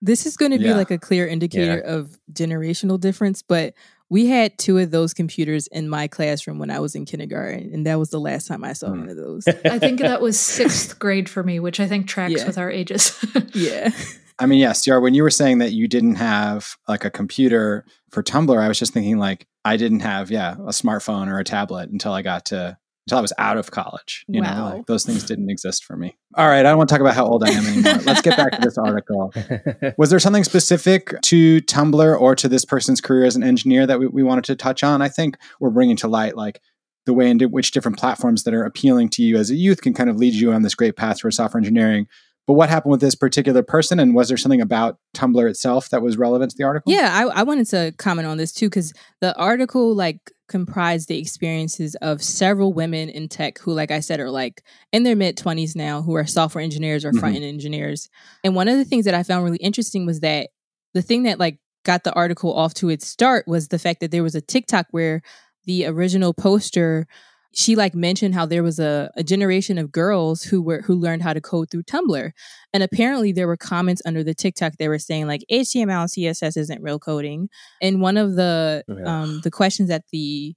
This 0.02 0.28
is 0.28 0.38
going 0.38 0.52
to 0.52 0.60
be 0.60 0.66
Yeah. 0.66 0.76
like 0.78 0.92
a 0.92 1.00
clear 1.00 1.28
indicator 1.28 1.80
of 1.80 2.16
generational 2.32 3.00
difference, 3.00 3.42
but 3.42 3.74
we 4.10 4.28
had 4.28 4.58
two 4.58 4.78
of 4.78 4.92
those 4.92 5.14
computers 5.14 5.68
in 5.68 5.90
my 5.90 6.08
classroom 6.08 6.60
when 6.60 6.70
I 6.72 6.80
was 6.80 6.96
in 6.96 7.06
kindergarten, 7.06 7.72
and 7.74 7.86
that 7.86 8.00
was 8.00 8.10
the 8.10 8.20
last 8.20 8.48
time 8.48 8.64
I 8.64 8.74
saw 8.74 8.88
Hmm. 8.90 9.00
one 9.02 9.10
of 9.10 9.18
those. 9.18 9.48
I 9.66 9.80
think 9.80 10.00
that 10.00 10.22
was 10.22 10.40
sixth 10.40 10.98
grade 11.00 11.30
for 11.30 11.44
me, 11.44 11.60
which 11.60 11.80
I 11.80 11.88
think 11.88 12.08
tracks 12.08 12.34
Yeah. 12.38 12.48
with 12.48 12.58
our 12.58 12.72
ages. 12.72 13.18
yeah. 13.54 13.92
I 14.40 14.46
mean, 14.46 14.60
yes, 14.60 14.84
CR, 14.86 15.00
when 15.00 15.14
you 15.16 15.24
were 15.24 15.30
saying 15.32 15.58
that 15.60 15.72
you 15.72 15.88
didn't 15.88 16.16
have 16.16 16.76
like 16.88 17.04
a 17.04 17.10
computer 17.10 17.86
for 18.12 18.22
Tumblr, 18.22 18.58
I 18.58 18.68
was 18.68 18.78
just 18.80 18.94
thinking 18.94 19.18
like 19.18 19.48
I 19.66 19.78
didn't 19.78 20.02
have, 20.02 20.30
yeah, 20.32 20.54
a 20.54 20.70
smartphone 20.72 21.28
or 21.28 21.40
a 21.40 21.44
tablet 21.44 21.90
until 21.90 22.14
I 22.14 22.22
got 22.22 22.46
to 22.46 22.78
until 23.08 23.20
I 23.20 23.22
was 23.22 23.32
out 23.38 23.58
of 23.58 23.72
college. 23.72 24.26
You 24.28 24.42
know, 24.42 24.50
Wow. 24.50 24.74
like 24.76 24.86
those 24.86 25.06
things 25.06 25.24
didn't 25.24 25.50
exist 25.50 25.86
for 25.86 25.96
me. 25.96 26.18
All 26.36 26.46
right, 26.48 26.60
I 26.60 26.64
don't 26.64 26.78
want 26.78 26.90
to 26.90 26.94
talk 26.94 27.00
about 27.00 27.16
how 27.16 27.26
old 27.26 27.42
I 27.44 27.52
am 27.52 27.66
anymore. 27.66 28.04
Let's 28.06 28.22
get 28.22 28.36
back 28.36 28.52
to 28.52 28.60
this 28.62 28.78
article. 28.78 29.34
Was 29.98 30.10
there 30.10 30.20
something 30.20 30.44
specific 30.44 31.14
to 31.22 31.62
Tumblr 31.62 32.20
or 32.20 32.36
to 32.36 32.50
this 32.50 32.66
person's 32.66 33.00
career 33.00 33.24
as 33.24 33.38
an 33.38 33.44
engineer 33.44 33.88
that 33.88 33.98
we, 34.00 34.08
we 34.08 34.24
wanted 34.24 34.44
to 34.46 34.56
touch 34.58 34.84
on? 34.84 35.02
I 35.02 35.08
think 35.08 35.38
we're 35.62 35.70
bringing 35.70 35.96
to 35.98 36.08
light 36.10 36.36
like 36.36 36.60
the 37.06 37.14
way 37.14 37.30
in 37.30 37.40
which 37.40 37.72
different 37.72 37.98
platforms 37.98 38.44
that 38.44 38.54
are 38.54 38.66
appealing 38.66 39.08
to 39.08 39.24
you 39.24 39.38
as 39.38 39.50
a 39.50 39.56
youth 39.56 39.82
can 39.82 39.94
kind 39.94 40.10
of 40.10 40.18
lead 40.18 40.34
you 40.34 40.52
on 40.52 40.64
this 40.64 40.76
great 40.76 40.98
path 40.98 41.20
towards 41.22 41.38
software 41.38 41.60
engineering. 41.60 42.06
But 42.48 42.54
what 42.54 42.70
happened 42.70 42.92
with 42.92 43.02
this 43.02 43.14
particular 43.14 43.62
person, 43.62 44.00
and 44.00 44.16
was 44.16 44.30
there 44.30 44.38
something 44.38 44.62
about 44.62 44.98
Tumblr 45.14 45.50
itself 45.50 45.90
that 45.90 46.02
was 46.02 46.18
relevant 46.18 46.52
to 46.52 46.58
the 46.58 46.64
article? 46.64 46.92
Yeah, 46.92 47.10
I, 47.14 47.42
I 47.42 47.44
wanted 47.44 47.68
to 47.68 47.94
comment 47.98 48.26
on 48.26 48.38
this 48.38 48.54
too 48.54 48.68
because 48.70 48.94
the 49.20 49.38
article 49.38 49.94
like 49.94 50.32
comprised 50.48 51.10
the 51.10 51.20
experiences 51.20 51.96
of 51.96 52.24
several 52.24 52.72
women 52.72 53.10
in 53.10 53.28
tech 53.28 53.60
who, 53.60 53.74
like 53.74 53.92
I 53.92 54.00
said, 54.00 54.22
are 54.22 54.32
like 54.32 54.64
in 54.94 55.04
their 55.04 55.18
mid 55.18 55.36
twenties 55.36 55.76
now, 55.76 56.02
who 56.02 56.16
are 56.16 56.26
software 56.26 56.64
engineers 56.64 57.04
or 57.04 57.10
mm-hmm. 57.10 57.20
front 57.20 57.36
end 57.36 57.44
engineers. 57.44 58.10
And 58.46 58.56
one 58.56 58.70
of 58.70 58.78
the 58.78 58.86
things 58.86 59.04
that 59.06 59.14
I 59.14 59.24
found 59.24 59.44
really 59.44 59.58
interesting 59.58 60.06
was 60.06 60.22
that 60.22 60.50
the 60.94 61.02
thing 61.02 61.24
that 61.24 61.40
like 61.40 61.60
got 61.84 62.06
the 62.06 62.14
article 62.14 62.54
off 62.54 62.74
to 62.76 62.90
its 62.90 63.06
start 63.06 63.46
was 63.46 63.68
the 63.68 63.80
fact 63.80 64.00
that 64.00 64.12
there 64.12 64.24
was 64.24 64.36
a 64.36 64.42
TikTok 64.42 64.88
where 64.92 65.22
the 65.66 65.86
original 65.86 66.34
poster 66.34 67.08
she 67.58 67.76
like 67.76 67.96
mentioned 67.96 68.36
how 68.36 68.46
there 68.46 68.62
was 68.62 68.78
a, 68.78 69.10
a 69.16 69.24
generation 69.24 69.80
of 69.80 69.92
girls 69.92 70.44
who 70.44 70.62
were 70.62 70.82
who 70.84 70.94
learned 70.94 71.24
how 71.24 71.34
to 71.34 71.42
code 71.42 71.72
through 71.72 71.82
Tumblr. 71.84 72.32
And 72.72 72.84
apparently 72.84 73.32
there 73.32 73.48
were 73.48 73.58
comments 73.58 74.00
under 74.06 74.24
the 74.24 74.36
TikTok 74.36 74.74
they 74.78 74.88
were 74.88 75.00
saying 75.00 75.26
like 75.26 75.42
HTML 75.52 76.02
and 76.02 76.10
CSS 76.10 76.56
isn't 76.56 76.84
real 76.84 77.00
coding. 77.00 77.50
And 77.82 78.00
one 78.00 78.16
of 78.18 78.36
the 78.36 78.84
Yeah. 78.88 79.22
um 79.22 79.42
the 79.44 79.50
questions 79.50 79.90
that 79.90 80.04
the 80.12 80.54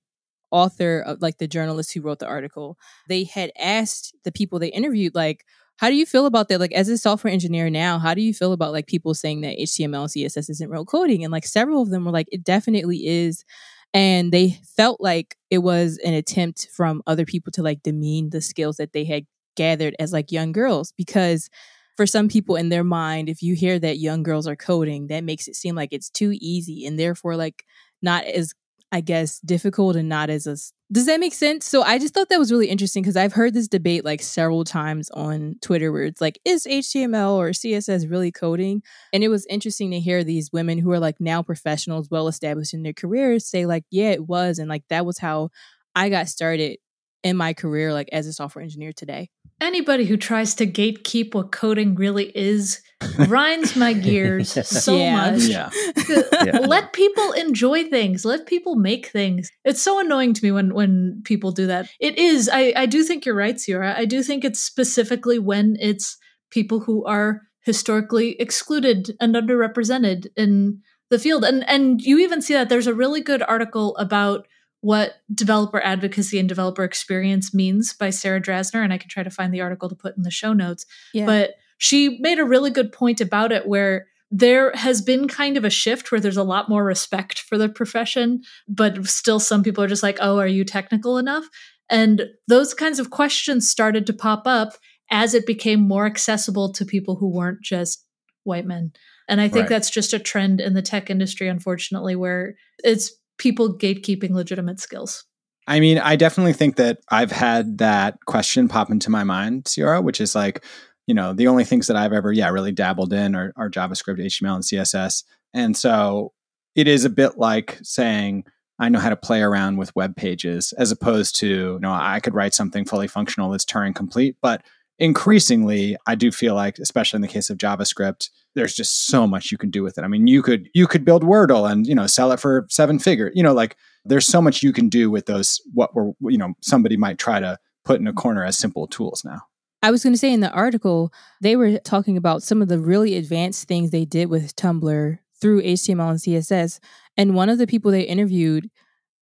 author 0.50 1.00
of 1.00 1.22
like 1.22 1.38
the 1.38 1.48
journalist 1.48 1.94
who 1.94 2.02
wrote 2.02 2.18
the 2.18 2.26
article, 2.26 2.76
they 3.08 3.24
had 3.24 3.50
asked 3.58 4.14
the 4.24 4.32
people 4.32 4.58
they 4.58 4.68
interviewed 4.68 5.14
like 5.14 5.44
how 5.76 5.88
do 5.88 5.96
you 5.96 6.04
feel 6.04 6.26
about 6.26 6.48
that? 6.50 6.60
Like, 6.60 6.72
as 6.72 6.90
a 6.90 6.98
software 6.98 7.32
engineer 7.32 7.70
now, 7.70 7.98
how 7.98 8.12
do 8.12 8.20
you 8.20 8.34
feel 8.34 8.52
about 8.52 8.72
like 8.72 8.86
people 8.86 9.14
saying 9.14 9.40
that 9.40 9.56
HTML 9.58 10.02
and 10.02 10.10
CSS 10.10 10.50
isn't 10.50 10.68
real 10.68 10.84
coding? 10.84 11.24
And 11.24 11.32
like 11.32 11.46
several 11.46 11.80
of 11.80 11.88
them 11.88 12.04
were 12.04 12.10
like, 12.10 12.26
it 12.30 12.44
definitely 12.44 13.06
is. 13.06 13.46
And 13.92 14.32
they 14.32 14.60
felt 14.76 15.00
like 15.00 15.36
it 15.50 15.58
was 15.58 15.98
an 16.04 16.14
attempt 16.14 16.68
from 16.72 17.02
other 17.06 17.24
people 17.24 17.50
to 17.52 17.62
like 17.62 17.82
demean 17.82 18.30
the 18.30 18.40
skills 18.40 18.76
that 18.76 18.92
they 18.92 19.04
had 19.04 19.26
gathered 19.56 19.96
as 19.98 20.12
like 20.12 20.30
young 20.30 20.52
girls. 20.52 20.92
Because 20.96 21.48
for 21.96 22.06
some 22.06 22.28
people 22.28 22.56
in 22.56 22.68
their 22.68 22.84
mind, 22.84 23.28
if 23.28 23.42
you 23.42 23.54
hear 23.54 23.78
that 23.80 23.98
young 23.98 24.22
girls 24.22 24.46
are 24.46 24.56
coding, 24.56 25.08
that 25.08 25.24
makes 25.24 25.48
it 25.48 25.56
seem 25.56 25.74
like 25.74 25.92
it's 25.92 26.08
too 26.10 26.36
easy 26.40 26.86
and 26.86 26.98
therefore 26.98 27.36
like 27.36 27.64
not 28.00 28.24
as 28.24 28.52
I 28.92 29.00
guess 29.00 29.40
difficult 29.40 29.96
and 29.96 30.08
not 30.08 30.30
as 30.30 30.46
a 30.46 30.56
does 30.92 31.06
that 31.06 31.20
make 31.20 31.34
sense? 31.34 31.66
So 31.66 31.82
I 31.82 31.98
just 31.98 32.14
thought 32.14 32.28
that 32.30 32.38
was 32.38 32.50
really 32.50 32.68
interesting 32.68 33.02
because 33.02 33.16
I've 33.16 33.32
heard 33.32 33.54
this 33.54 33.68
debate 33.68 34.04
like 34.04 34.22
several 34.22 34.64
times 34.64 35.08
on 35.10 35.54
Twitter 35.60 35.92
where 35.92 36.04
it's 36.04 36.20
like, 36.20 36.40
is 36.44 36.66
HTML 36.66 37.36
or 37.36 37.50
CSS 37.50 38.10
really 38.10 38.32
coding? 38.32 38.82
And 39.12 39.22
it 39.22 39.28
was 39.28 39.46
interesting 39.46 39.92
to 39.92 40.00
hear 40.00 40.24
these 40.24 40.52
women 40.52 40.78
who 40.78 40.90
are 40.90 40.98
like 40.98 41.20
now 41.20 41.42
professionals, 41.42 42.08
well 42.10 42.26
established 42.26 42.74
in 42.74 42.82
their 42.82 42.92
careers, 42.92 43.46
say 43.46 43.66
like, 43.66 43.84
yeah, 43.90 44.10
it 44.10 44.26
was, 44.26 44.58
and 44.58 44.68
like 44.68 44.84
that 44.88 45.06
was 45.06 45.18
how 45.18 45.50
I 45.94 46.08
got 46.08 46.28
started 46.28 46.78
in 47.22 47.36
my 47.36 47.52
career, 47.52 47.92
like 47.92 48.08
as 48.12 48.26
a 48.26 48.32
software 48.32 48.62
engineer 48.62 48.92
today. 48.92 49.30
Anybody 49.60 50.06
who 50.06 50.16
tries 50.16 50.54
to 50.54 50.66
gatekeep 50.66 51.34
what 51.34 51.52
coding 51.52 51.94
really 51.94 52.32
is 52.34 52.80
grinds 53.16 53.76
my 53.76 53.92
gears 53.92 54.52
so 54.66 54.96
Yeah. 54.96 55.30
much. 55.30 55.42
Yeah. 55.42 55.70
Yeah. 56.44 56.58
Let 56.60 56.94
people 56.94 57.32
enjoy 57.32 57.84
things. 57.90 58.24
Let 58.24 58.46
people 58.46 58.74
make 58.76 59.08
things. 59.08 59.50
It's 59.64 59.82
so 59.82 60.00
annoying 60.00 60.32
to 60.34 60.42
me 60.44 60.50
when 60.52 60.72
when 60.74 61.20
people 61.24 61.52
do 61.52 61.66
that. 61.66 61.90
It 62.00 62.18
is. 62.18 62.48
I 62.50 62.72
I 62.74 62.86
do 62.86 63.02
think 63.04 63.26
you're 63.26 63.34
right, 63.34 63.56
Ceora. 63.56 63.94
I 63.96 64.06
do 64.06 64.22
think 64.22 64.44
it's 64.44 64.60
specifically 64.60 65.38
when 65.38 65.76
it's 65.78 66.16
people 66.50 66.80
who 66.80 67.04
are 67.04 67.42
historically 67.60 68.36
excluded 68.40 69.14
and 69.20 69.34
underrepresented 69.34 70.26
in 70.36 70.80
the 71.10 71.18
field. 71.18 71.44
And 71.44 71.68
and 71.68 72.00
you 72.00 72.18
even 72.18 72.40
see 72.40 72.54
that 72.54 72.70
there's 72.70 72.86
a 72.86 72.94
really 72.94 73.20
good 73.20 73.42
article 73.42 73.94
about 73.98 74.46
what 74.82 75.16
developer 75.34 75.80
advocacy 75.82 76.38
and 76.38 76.48
developer 76.48 76.84
experience 76.84 77.52
means 77.52 77.92
by 77.92 78.10
Sarah 78.10 78.40
Drasner, 78.40 78.82
and 78.82 78.92
I 78.92 78.98
can 78.98 79.08
try 79.10 79.22
to 79.22 79.30
find 79.30 79.52
the 79.52 79.60
article 79.60 79.88
to 79.88 79.94
put 79.94 80.16
in 80.16 80.22
the 80.22 80.30
show 80.30 80.52
notes 80.52 80.86
Yeah. 81.12 81.26
but 81.26 81.50
she 81.78 82.18
made 82.20 82.38
a 82.38 82.44
really 82.44 82.70
good 82.70 82.92
point 82.92 83.20
about 83.20 83.52
it 83.52 83.66
where 83.66 84.06
there 84.30 84.70
has 84.74 85.02
been 85.02 85.26
kind 85.28 85.56
of 85.56 85.64
a 85.64 85.70
shift 85.70 86.12
where 86.12 86.20
there's 86.20 86.36
a 86.36 86.44
lot 86.44 86.68
more 86.68 86.84
respect 86.84 87.40
for 87.40 87.58
the 87.58 87.68
profession 87.68 88.42
but 88.68 89.04
still 89.06 89.40
some 89.40 89.62
people 89.62 89.82
are 89.82 89.88
just 89.88 90.02
like 90.04 90.18
oh 90.20 90.38
are 90.38 90.46
you 90.46 90.64
technical 90.64 91.18
enough 91.18 91.44
and 91.90 92.26
those 92.46 92.72
kinds 92.72 92.98
of 93.00 93.10
questions 93.10 93.68
started 93.68 94.06
to 94.06 94.12
pop 94.12 94.42
up 94.46 94.74
as 95.10 95.34
it 95.34 95.44
became 95.46 95.80
more 95.80 96.06
accessible 96.06 96.72
to 96.72 96.84
people 96.84 97.16
who 97.16 97.28
weren't 97.28 97.60
just 97.62 98.06
white 98.44 98.64
men 98.66 98.92
and 99.28 99.40
i 99.40 99.48
think 99.48 99.62
Right. 99.64 99.70
that's 99.70 99.90
just 99.90 100.12
a 100.12 100.18
trend 100.20 100.60
in 100.60 100.74
the 100.74 100.82
tech 100.82 101.10
industry 101.10 101.48
unfortunately 101.48 102.14
where 102.14 102.54
it's 102.84 103.12
people 103.40 103.76
gatekeeping 103.76 104.30
legitimate 104.30 104.78
skills 104.78 105.24
I 105.66 105.78
mean, 105.78 105.98
I 105.98 106.16
definitely 106.16 106.52
think 106.52 106.76
that 106.76 106.98
I've 107.10 107.30
had 107.30 107.78
that 107.78 108.18
question 108.26 108.66
pop 108.66 108.90
into 108.90 109.08
my 109.08 109.22
mind, 109.22 109.64
Ceora, 109.66 110.02
which 110.02 110.20
is 110.20 110.34
like, 110.34 110.64
you 111.06 111.14
know, 111.14 111.32
the 111.32 111.46
only 111.46 111.62
things 111.62 111.86
that 111.86 111.96
I've 111.96 112.12
ever, 112.12 112.32
yeah, 112.32 112.48
really 112.48 112.72
dabbled 112.72 113.12
in 113.12 113.36
are, 113.36 113.52
are 113.56 113.70
JavaScript, 113.70 114.18
HTML, 114.18 114.56
and 114.56 114.64
CSS. 114.64 115.22
And 115.54 115.76
so 115.76 116.32
it 116.74 116.88
is 116.88 117.04
a 117.04 117.10
bit 117.10 117.38
like 117.38 117.78
saying, 117.82 118.44
I 118.80 118.88
know 118.88 118.98
how 118.98 119.10
to 119.10 119.16
play 119.16 119.42
around 119.42 119.76
with 119.76 119.94
web 119.94 120.16
pages, 120.16 120.72
as 120.72 120.90
opposed 120.90 121.36
to, 121.36 121.46
you 121.46 121.78
know, 121.80 121.92
I 121.92 122.18
could 122.18 122.34
write 122.34 122.54
something 122.54 122.84
fully 122.84 123.06
functional 123.06 123.50
that's 123.50 123.64
Turing 123.64 123.94
complete. 123.94 124.36
But 124.42 124.64
increasingly, 125.00 125.96
I 126.06 126.14
do 126.14 126.30
feel 126.30 126.54
like, 126.54 126.78
especially 126.78 127.16
in 127.16 127.22
the 127.22 127.28
case 127.28 127.50
of 127.50 127.58
JavaScript, 127.58 128.28
there's 128.54 128.74
just 128.74 129.06
so 129.06 129.26
much 129.26 129.50
you 129.50 129.58
can 129.58 129.70
do 129.70 129.82
with 129.82 129.98
it. 129.98 130.04
I 130.04 130.08
mean, 130.08 130.26
you 130.26 130.42
could 130.42 130.68
you 130.74 130.86
could 130.86 131.04
build 131.04 131.24
Wordle 131.24 131.70
and 131.70 131.86
you 131.86 131.94
know 131.94 132.06
sell 132.06 132.30
it 132.32 132.40
for 132.40 132.66
seven 132.68 132.98
figure. 132.98 133.32
You 133.34 133.42
know, 133.42 133.54
like 133.54 133.76
there's 134.04 134.26
so 134.26 134.40
much 134.40 134.62
you 134.62 134.72
can 134.72 134.88
do 134.88 135.10
with 135.10 135.26
those 135.26 135.60
what 135.72 135.94
were 135.94 136.12
you 136.20 136.38
know 136.38 136.54
somebody 136.60 136.96
might 136.96 137.18
try 137.18 137.40
to 137.40 137.58
put 137.84 138.00
in 138.00 138.06
a 138.06 138.12
corner 138.12 138.44
as 138.44 138.58
simple 138.58 138.86
tools 138.86 139.24
now. 139.24 139.40
I 139.82 139.90
was 139.90 140.02
going 140.02 140.12
to 140.12 140.18
say 140.18 140.32
in 140.32 140.40
the 140.40 140.52
article, 140.52 141.10
they 141.40 141.56
were 141.56 141.78
talking 141.78 142.18
about 142.18 142.42
some 142.42 142.60
of 142.60 142.68
the 142.68 142.78
really 142.78 143.16
advanced 143.16 143.66
things 143.66 143.90
they 143.90 144.04
did 144.04 144.28
with 144.28 144.54
Tumblr 144.54 145.18
through 145.40 145.62
HTML 145.62 146.10
and 146.10 146.18
CSS. 146.18 146.80
And 147.16 147.34
one 147.34 147.48
of 147.48 147.56
the 147.56 147.66
people 147.66 147.90
they 147.90 148.02
interviewed, 148.02 148.70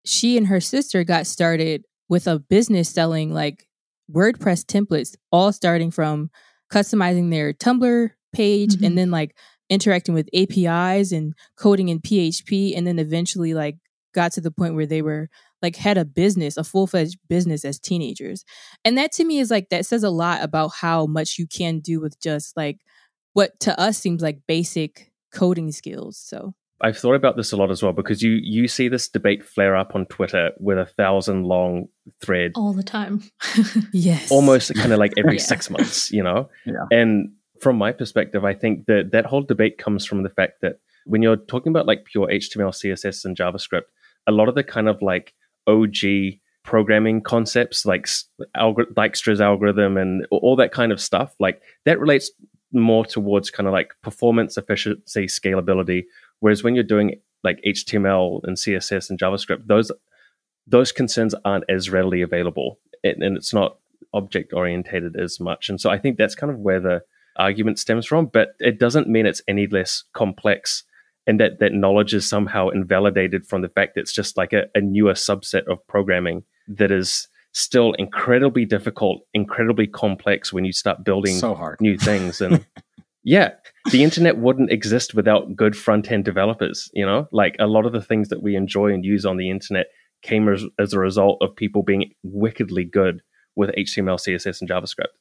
she 0.04 0.36
and 0.36 0.48
her 0.48 0.60
sister 0.60 1.04
got 1.04 1.28
started 1.28 1.84
with 2.08 2.26
a 2.26 2.40
business 2.40 2.88
selling 2.88 3.32
like 3.32 3.67
WordPress 4.12 4.64
templates, 4.64 5.14
all 5.32 5.52
starting 5.52 5.90
from 5.90 6.30
customizing 6.72 7.30
their 7.30 7.52
Tumblr 7.52 8.10
page 8.32 8.74
Mhm. 8.76 8.86
and 8.86 8.98
then 8.98 9.10
like 9.10 9.34
interacting 9.70 10.14
with 10.14 10.28
APIs 10.34 11.12
and 11.12 11.34
coding 11.56 11.88
in 11.88 12.00
PHP. 12.00 12.74
And 12.76 12.86
then 12.86 12.98
eventually 12.98 13.54
like 13.54 13.76
got 14.14 14.32
to 14.32 14.40
the 14.40 14.50
point 14.50 14.74
where 14.74 14.86
they 14.86 15.02
were 15.02 15.28
like 15.62 15.76
had 15.76 15.98
a 15.98 16.04
business, 16.04 16.56
a 16.56 16.64
full 16.64 16.86
fledged 16.86 17.18
business 17.28 17.64
as 17.64 17.78
teenagers. 17.78 18.44
And 18.84 18.96
that 18.96 19.12
to 19.12 19.24
me 19.24 19.38
is 19.38 19.50
like, 19.50 19.68
that 19.70 19.86
says 19.86 20.04
a 20.04 20.10
lot 20.10 20.42
about 20.42 20.72
how 20.80 21.06
much 21.06 21.38
you 21.38 21.46
can 21.46 21.80
do 21.80 22.00
with 22.00 22.20
just 22.20 22.56
like 22.56 22.78
what 23.32 23.58
to 23.60 23.78
us 23.78 23.98
seems 23.98 24.22
like 24.22 24.40
basic 24.46 25.10
coding 25.32 25.70
skills. 25.72 26.16
So, 26.18 26.54
I've 26.80 26.96
thought 26.96 27.14
about 27.14 27.36
this 27.36 27.50
a 27.52 27.56
lot 27.56 27.70
as 27.70 27.82
well 27.82 27.92
because 27.92 28.22
you 28.22 28.38
you 28.42 28.68
see 28.68 28.88
this 28.88 29.08
debate 29.08 29.44
flare 29.44 29.74
up 29.76 29.94
on 29.94 30.06
Twitter 30.06 30.52
with 30.58 30.78
a 30.78 30.86
thousand 30.86 31.44
long 31.44 31.88
thread, 32.20 32.52
all 32.54 32.72
the 32.72 32.82
time 32.84 33.22
yes. 33.92 34.30
almost 34.30 34.74
kind 34.74 34.92
of 34.92 34.98
like 34.98 35.12
every 35.16 35.32
Yeah. 35.38 35.42
six 35.42 35.70
months, 35.70 36.10
you 36.12 36.22
know. 36.22 36.48
Yeah. 36.66 36.86
And 36.92 37.32
from 37.60 37.76
my 37.76 37.90
perspective, 37.92 38.44
I 38.44 38.54
think 38.54 38.86
that 38.86 39.10
that 39.12 39.26
whole 39.26 39.42
debate 39.42 39.78
comes 39.78 40.06
from 40.06 40.22
the 40.22 40.30
fact 40.30 40.60
that 40.62 40.78
when 41.06 41.22
you're 41.22 41.36
talking 41.36 41.70
about 41.70 41.86
like 41.86 42.04
pure 42.04 42.28
HTML, 42.28 42.70
CSS, 42.70 43.24
and 43.24 43.36
JavaScript, 43.36 43.82
a 44.26 44.32
lot 44.32 44.48
of 44.48 44.54
the 44.54 44.62
kind 44.62 44.88
of 44.88 45.02
like 45.02 45.34
OG 45.66 46.38
programming 46.64 47.22
concepts 47.22 47.86
like 47.86 48.02
s- 48.06 48.24
algor- 48.56 48.92
Dijkstra's 48.92 49.40
algorithm 49.40 49.96
and 49.96 50.26
all 50.30 50.54
that 50.56 50.70
kind 50.70 50.92
of 50.92 51.00
stuff, 51.00 51.34
like 51.40 51.60
that 51.86 51.98
relates 51.98 52.30
more 52.72 53.04
towards 53.06 53.50
kind 53.50 53.66
of 53.66 53.72
like 53.72 53.94
performance, 54.02 54.56
efficiency, 54.58 55.24
scalability. 55.26 56.02
Whereas 56.40 56.62
when 56.62 56.74
you're 56.74 56.84
doing 56.84 57.20
like 57.44 57.60
HTML 57.66 58.40
and 58.44 58.56
CSS 58.56 59.10
and 59.10 59.18
JavaScript, 59.18 59.66
those 59.66 59.90
those 60.66 60.92
concerns 60.92 61.34
aren't 61.44 61.64
as 61.68 61.90
readily 61.90 62.22
available, 62.22 62.78
and, 63.02 63.22
and 63.22 63.36
it's 63.36 63.54
not 63.54 63.78
object 64.12 64.52
orientated 64.52 65.16
as 65.16 65.40
much. 65.40 65.68
And 65.68 65.80
so 65.80 65.90
I 65.90 65.98
think 65.98 66.16
that's 66.16 66.34
kind 66.34 66.52
of 66.52 66.58
where 66.58 66.80
the 66.80 67.02
argument 67.36 67.78
stems 67.78 68.06
from. 68.06 68.26
But 68.26 68.50
it 68.58 68.78
doesn't 68.78 69.08
mean 69.08 69.26
it's 69.26 69.42
any 69.48 69.66
less 69.66 70.04
complex, 70.12 70.84
and 71.26 71.40
that 71.40 71.58
that 71.60 71.72
knowledge 71.72 72.14
is 72.14 72.28
somehow 72.28 72.68
invalidated 72.68 73.46
from 73.46 73.62
the 73.62 73.68
fact 73.68 73.94
that 73.94 74.02
it's 74.02 74.14
just 74.14 74.36
like 74.36 74.52
a, 74.52 74.64
a 74.74 74.80
newer 74.80 75.14
subset 75.14 75.66
of 75.66 75.86
programming 75.86 76.44
that 76.68 76.90
is 76.90 77.28
still 77.52 77.92
incredibly 77.94 78.64
difficult, 78.64 79.22
incredibly 79.34 79.86
complex 79.86 80.52
when 80.52 80.64
you 80.64 80.72
start 80.72 81.04
building 81.04 81.34
so 81.34 81.54
hard. 81.54 81.80
new 81.80 81.96
things. 81.96 82.40
And 82.40 82.64
yeah, 83.24 83.52
the 83.90 84.02
internet 84.02 84.38
wouldn't 84.38 84.70
exist 84.70 85.14
without 85.14 85.54
good 85.56 85.76
front 85.76 86.10
end 86.10 86.24
developers. 86.24 86.90
You 86.92 87.06
know, 87.06 87.28
like 87.32 87.56
a 87.58 87.66
lot 87.66 87.86
of 87.86 87.92
the 87.92 88.02
things 88.02 88.28
that 88.28 88.42
we 88.42 88.56
enjoy 88.56 88.92
and 88.92 89.04
use 89.04 89.24
on 89.24 89.36
the 89.36 89.50
internet 89.50 89.86
came 90.22 90.48
as, 90.48 90.64
as 90.78 90.92
a 90.92 90.98
result 90.98 91.38
of 91.40 91.54
people 91.54 91.82
being 91.82 92.10
wickedly 92.22 92.84
good 92.84 93.22
with 93.54 93.70
HTML, 93.70 94.18
CSS, 94.18 94.60
and 94.60 94.70
JavaScript. 94.70 95.14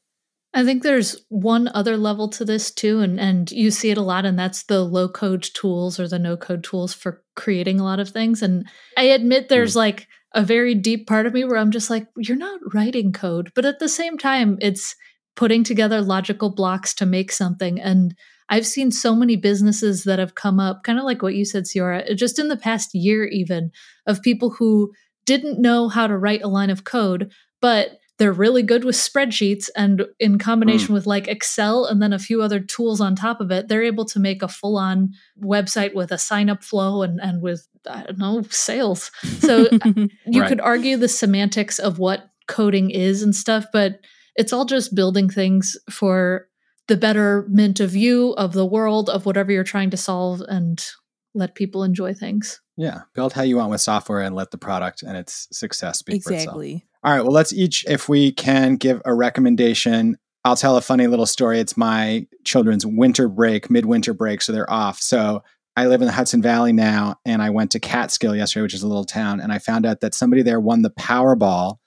I 0.54 0.64
think 0.64 0.82
there's 0.82 1.24
one 1.30 1.70
other 1.74 1.98
level 1.98 2.30
to 2.30 2.46
this 2.46 2.72
too, 2.72 3.00
and 3.00 3.20
and 3.20 3.52
you 3.52 3.70
see 3.70 3.92
it 3.92 3.98
a 3.98 4.02
lot, 4.02 4.26
and 4.26 4.40
that's 4.40 4.64
the 4.64 4.80
low 4.80 5.10
code 5.10 5.44
tools 5.54 6.00
or 6.00 6.08
the 6.08 6.20
no 6.20 6.38
code 6.38 6.64
tools 6.64 6.94
for 6.94 7.24
creating 7.36 7.80
a 7.80 7.84
lot 7.84 8.00
of 8.00 8.10
things. 8.10 8.42
And 8.42 8.66
I 8.98 9.04
admit 9.04 9.50
there's 9.50 9.74
mm. 9.74 9.78
like 9.78 10.08
a 10.34 10.44
very 10.44 10.74
deep 10.74 11.08
part 11.08 11.26
of 11.26 11.34
me 11.34 11.44
where 11.44 11.58
I'm 11.58 11.72
just 11.72 11.90
like, 11.90 12.08
you're 12.18 12.38
not 12.38 12.60
writing 12.74 13.12
code, 13.12 13.52
but 13.56 13.66
at 13.66 13.80
the 13.80 13.90
same 13.90 14.18
time, 14.18 14.58
it's 14.62 14.96
putting 15.36 15.64
together 15.64 16.02
logical 16.02 16.50
blocks 16.50 16.94
to 16.96 17.06
make 17.06 17.32
something. 17.32 17.80
And 17.80 18.16
I've 18.50 18.66
seen 18.66 18.92
so 18.92 19.16
many 19.16 19.36
businesses 19.36 20.04
that 20.06 20.20
have 20.20 20.36
come 20.36 20.60
up, 20.60 20.84
kind 20.84 21.00
of 21.00 21.06
like 21.06 21.22
what 21.22 21.36
you 21.36 21.46
said, 21.46 21.66
Ceora, 21.66 22.16
just 22.16 22.40
in 22.40 22.48
the 22.48 22.58
past 22.58 22.94
year, 22.94 23.26
even 23.26 23.72
of 24.06 24.22
people 24.22 24.52
who 24.52 24.94
didn't 25.26 25.62
know 25.62 25.90
how 25.90 26.08
to 26.08 26.18
write 26.18 26.42
a 26.44 26.48
line 26.48 26.70
of 26.70 26.84
code, 26.84 27.32
but 27.62 27.98
they're 28.18 28.34
really 28.34 28.64
good 28.64 28.84
with 28.84 28.96
spreadsheets 28.96 29.70
and 29.76 30.06
in 30.20 30.40
combination 30.40 30.90
mm. 30.90 30.94
with 30.94 31.06
like 31.06 31.28
excel 31.28 31.86
and 31.86 32.02
then 32.02 32.14
a 32.14 32.20
few 32.20 32.42
other 32.42 32.60
tools 32.60 33.00
on 33.00 33.16
top 33.16 33.40
of 33.40 33.52
it 33.52 33.68
they're 33.68 33.84
able 33.84 34.06
to 34.06 34.20
make 34.20 34.42
a 34.42 34.48
full-on 34.48 35.12
website 35.44 35.94
with 35.94 36.12
a 36.12 36.18
sign 36.18 36.50
up 36.50 36.64
flow 36.64 37.04
and 37.04 37.20
and 37.22 37.42
with 37.42 37.68
i 37.90 38.04
don't 38.04 38.18
know 38.18 38.42
sales 38.50 39.12
so 39.40 39.68
uh, 39.68 39.80
you 40.26 40.42
right. 40.42 40.50
could 40.50 40.62
argue 40.62 40.98
the 40.98 41.08
semantics 41.08 41.80
of 41.80 42.00
what 42.00 42.30
coding 42.48 42.90
is 42.90 43.22
and 43.22 43.36
stuff 43.36 43.66
but 43.72 44.00
it's 44.36 44.54
all 44.54 44.66
just 44.66 44.96
building 44.96 45.30
things 45.30 45.76
for 45.90 46.48
the 46.88 46.98
betterment 46.98 47.80
of 47.80 47.96
you 47.96 48.32
of 48.34 48.54
the 48.54 48.66
world 48.66 49.10
of 49.10 49.26
whatever 49.26 49.52
you're 49.52 49.64
trying 49.64 49.90
to 49.90 49.98
solve 49.98 50.42
and 50.48 50.86
let 51.34 51.56
people 51.56 51.84
enjoy 51.84 52.14
things 52.14 52.62
yeah 52.78 53.02
build 53.14 53.34
how 53.34 53.44
you 53.44 53.58
want 53.58 53.70
with 53.70 53.82
software 53.82 54.22
and 54.22 54.36
let 54.36 54.52
the 54.52 54.58
product 54.58 55.04
and 55.04 55.16
its 55.16 55.48
success 55.52 56.00
speak 56.00 56.16
exactly 56.16 56.88
all 57.08 57.14
right. 57.14 57.22
Well, 57.22 57.32
let's 57.32 57.54
each, 57.54 57.86
if 57.88 58.10
we 58.10 58.32
can, 58.32 58.76
give 58.76 59.02
a 59.06 59.14
recommendation. 59.14 60.18
I'll 60.44 60.56
tell 60.56 60.76
a 60.78 60.82
funny 60.82 61.08
little 61.08 61.26
story. 61.26 61.60
It's 61.60 61.78
my 61.78 62.28
children's 62.44 62.86
winter 62.86 63.30
break, 63.30 63.70
midwinter 63.70 64.14
break, 64.14 64.42
so 64.42 64.52
they're 64.52 64.70
off. 64.70 65.00
So 65.00 65.42
I 65.76 65.86
live 65.86 66.02
in 66.02 66.08
the 66.08 66.12
Hudson 66.12 66.42
Valley 66.42 66.74
now, 66.74 67.16
and 67.26 67.42
I 67.42 67.50
went 67.50 67.72
to 67.72 67.80
Catskill 67.80 68.36
yesterday, 68.36 68.64
which 68.64 68.74
is 68.74 68.84
a 68.84 68.88
little 68.88 69.06
town, 69.06 69.40
and 69.40 69.54
I 69.54 69.60
found 69.60 69.86
out 69.86 70.02
that 70.02 70.16
somebody 70.16 70.42
there 70.42 70.60
won 70.60 70.82
the 70.82 70.90
Powerball 70.90 71.78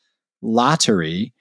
lottery. 0.42 1.34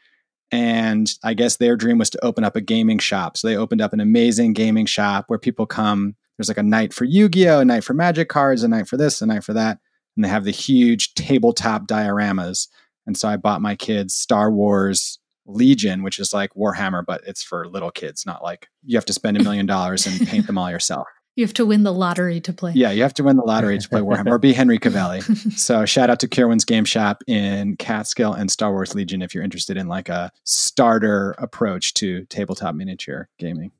And 0.52 1.12
I 1.24 1.34
guess 1.34 1.58
their 1.58 1.76
dream 1.76 1.98
was 1.98 2.10
to 2.12 2.26
open 2.26 2.44
up 2.44 2.56
a 2.56 2.62
gaming 2.62 3.00
shop. 3.00 3.38
So 3.38 3.48
they 3.48 3.56
opened 3.56 3.82
up 3.82 3.94
an 3.94 4.00
amazing 4.00 4.54
gaming 4.54 4.86
shop 4.86 5.26
where 5.28 5.40
people 5.40 5.66
come. 5.66 6.16
There's 6.38 6.48
like 6.48 6.58
a 6.58 6.64
night 6.64 6.94
for 6.94 7.06
Yu 7.06 7.30
Gi 7.30 7.50
Oh!, 7.50 7.60
a 7.60 7.66
night 7.66 7.84
for 7.84 7.94
Magic 7.94 8.30
cards, 8.30 8.64
a 8.64 8.68
night 8.68 8.88
for 8.88 8.98
this, 8.98 9.22
a 9.22 9.26
night 9.26 9.44
for 9.44 9.54
that. 9.54 9.80
And 10.16 10.26
they 10.26 10.30
have 10.30 10.46
the 10.46 10.52
huge 10.52 11.14
tabletop 11.14 11.88
dioramas. 11.88 12.68
And 13.06 13.16
so 13.18 13.28
I 13.28 13.38
bought 13.38 13.62
my 13.62 13.76
kids 13.76 14.16
Star 14.16 14.52
Wars 14.52 15.20
Legion, 15.46 16.04
which 16.04 16.20
is 16.20 16.34
like 16.34 16.54
Warhammer, 16.54 17.04
but 17.06 17.22
it's 17.26 17.44
for 17.44 17.68
little 17.68 17.92
kids, 17.92 18.26
not 18.26 18.44
like 18.44 18.68
you 18.84 18.98
have 18.98 19.06
to 19.06 19.14
spend 19.14 19.38
a 19.38 19.44
million 19.44 19.66
dollars 19.66 20.06
and 20.06 20.28
paint 20.28 20.48
them 20.48 20.58
all 20.58 20.70
yourself. 20.70 21.08
You 21.36 21.46
have 21.46 21.54
to 21.54 21.66
win 21.66 21.84
the 21.84 21.94
lottery 21.94 22.42
to 22.42 22.52
play. 22.52 22.74
Yeah, 22.76 22.92
you 22.92 23.02
have 23.04 23.14
to 23.14 23.24
win 23.24 23.38
the 23.38 23.44
lottery 23.44 23.78
to 23.78 23.90
play 23.90 24.02
Warhammer 24.02 24.32
or 24.32 24.40
be 24.40 24.52
Henry 24.52 24.78
Cavill. 24.80 25.58
so 25.58 25.86
shout 25.86 26.10
out 26.10 26.20
to 26.20 26.28
Kirwan's 26.28 26.66
Game 26.66 26.84
Shop 26.86 27.24
in 27.28 27.78
Catskill 27.78 28.34
and 28.34 28.52
Star 28.52 28.72
Wars 28.72 28.94
Legion 28.94 29.22
if 29.22 29.34
you're 29.34 29.44
interested 29.44 29.78
in 29.78 29.88
like 29.88 30.10
a 30.10 30.32
starter 30.44 31.36
approach 31.38 31.94
to 31.96 32.26
tabletop 32.26 32.76
miniature 32.76 33.30
gaming. 33.38 33.72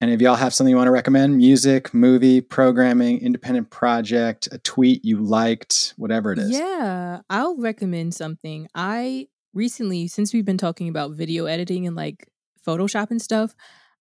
Any 0.00 0.12
of 0.12 0.20
y'all 0.20 0.34
have 0.34 0.52
something 0.52 0.70
you 0.70 0.76
want 0.76 0.88
to 0.88 0.92
recommend? 0.92 1.36
Music, 1.36 1.94
movie, 1.94 2.40
programming, 2.40 3.20
independent 3.20 3.70
project, 3.70 4.48
a 4.50 4.58
tweet 4.58 5.04
you 5.04 5.18
liked, 5.18 5.94
whatever 5.96 6.32
it 6.32 6.38
is. 6.38 6.50
Yeah, 6.50 7.20
I'll 7.30 7.56
recommend 7.56 8.12
something. 8.12 8.66
I 8.74 9.28
recently, 9.54 10.08
since 10.08 10.34
we've 10.34 10.44
been 10.44 10.58
talking 10.58 10.88
about 10.88 11.12
video 11.12 11.46
editing 11.46 11.86
and 11.86 11.94
like 11.96 12.28
Photoshop 12.66 13.10
and 13.10 13.22
stuff, 13.22 13.54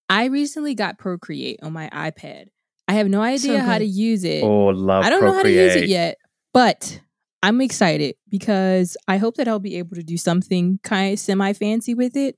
I 0.10 0.26
recently 0.26 0.74
got 0.76 0.98
Procreate 0.98 1.60
on 1.62 1.74
my 1.74 1.90
iPad. 1.94 2.48
I 2.88 2.94
have 2.94 3.08
no 3.08 3.22
idea 3.22 3.60
so 3.60 3.66
how 3.66 3.78
to 3.78 3.86
use 3.86 4.24
it. 4.24 4.44
Oh, 4.44 4.68
love 4.68 5.04
I 5.06 5.10
don't 5.10 5.20
Procreate. 5.20 5.32
know 5.32 5.38
how 5.38 5.44
to 5.44 5.52
use 5.52 5.76
it 5.76 5.90
yet, 5.90 6.18
but 6.54 7.00
I'm 7.42 7.62
excited 7.62 8.16
because 8.30 8.98
I 9.08 9.18
hope 9.18 9.36
that 9.36 9.48
I'll 9.48 9.60
be 9.60 9.78
able 9.78 9.96
to 9.96 10.04
do 10.04 10.18
something 10.18 10.80
kind 10.84 11.14
of 11.14 11.20
semi 11.20 11.54
fancy 11.54 11.94
with 11.94 12.16
it. 12.16 12.38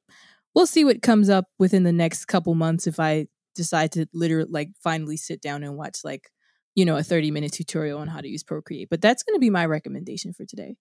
We'll 0.54 0.68
see 0.68 0.86
what 0.86 1.02
comes 1.02 1.30
up 1.30 1.46
within 1.60 1.84
the 1.84 1.92
next 1.92 2.26
couple 2.26 2.56
months 2.56 2.88
if 2.88 3.00
I 3.00 3.28
decide 3.56 3.92
to 3.94 4.06
literally 4.14 4.50
like 4.50 4.70
finally 4.84 5.18
sit 5.18 5.42
down 5.42 5.64
and 5.64 5.76
watch 5.76 6.00
like 6.04 6.30
you 6.76 6.86
know 6.86 6.98
a 6.98 7.04
30 7.04 7.32
minute 7.32 7.54
tutorial 7.54 8.00
on 8.00 8.08
how 8.08 8.22
to 8.22 8.28
use 8.28 8.44
procreate 8.44 8.90
but 8.90 9.02
that's 9.02 9.24
going 9.24 9.36
to 9.36 9.40
be 9.40 9.50
my 9.50 9.66
recommendation 9.66 10.34
for 10.34 10.46
today 10.46 10.76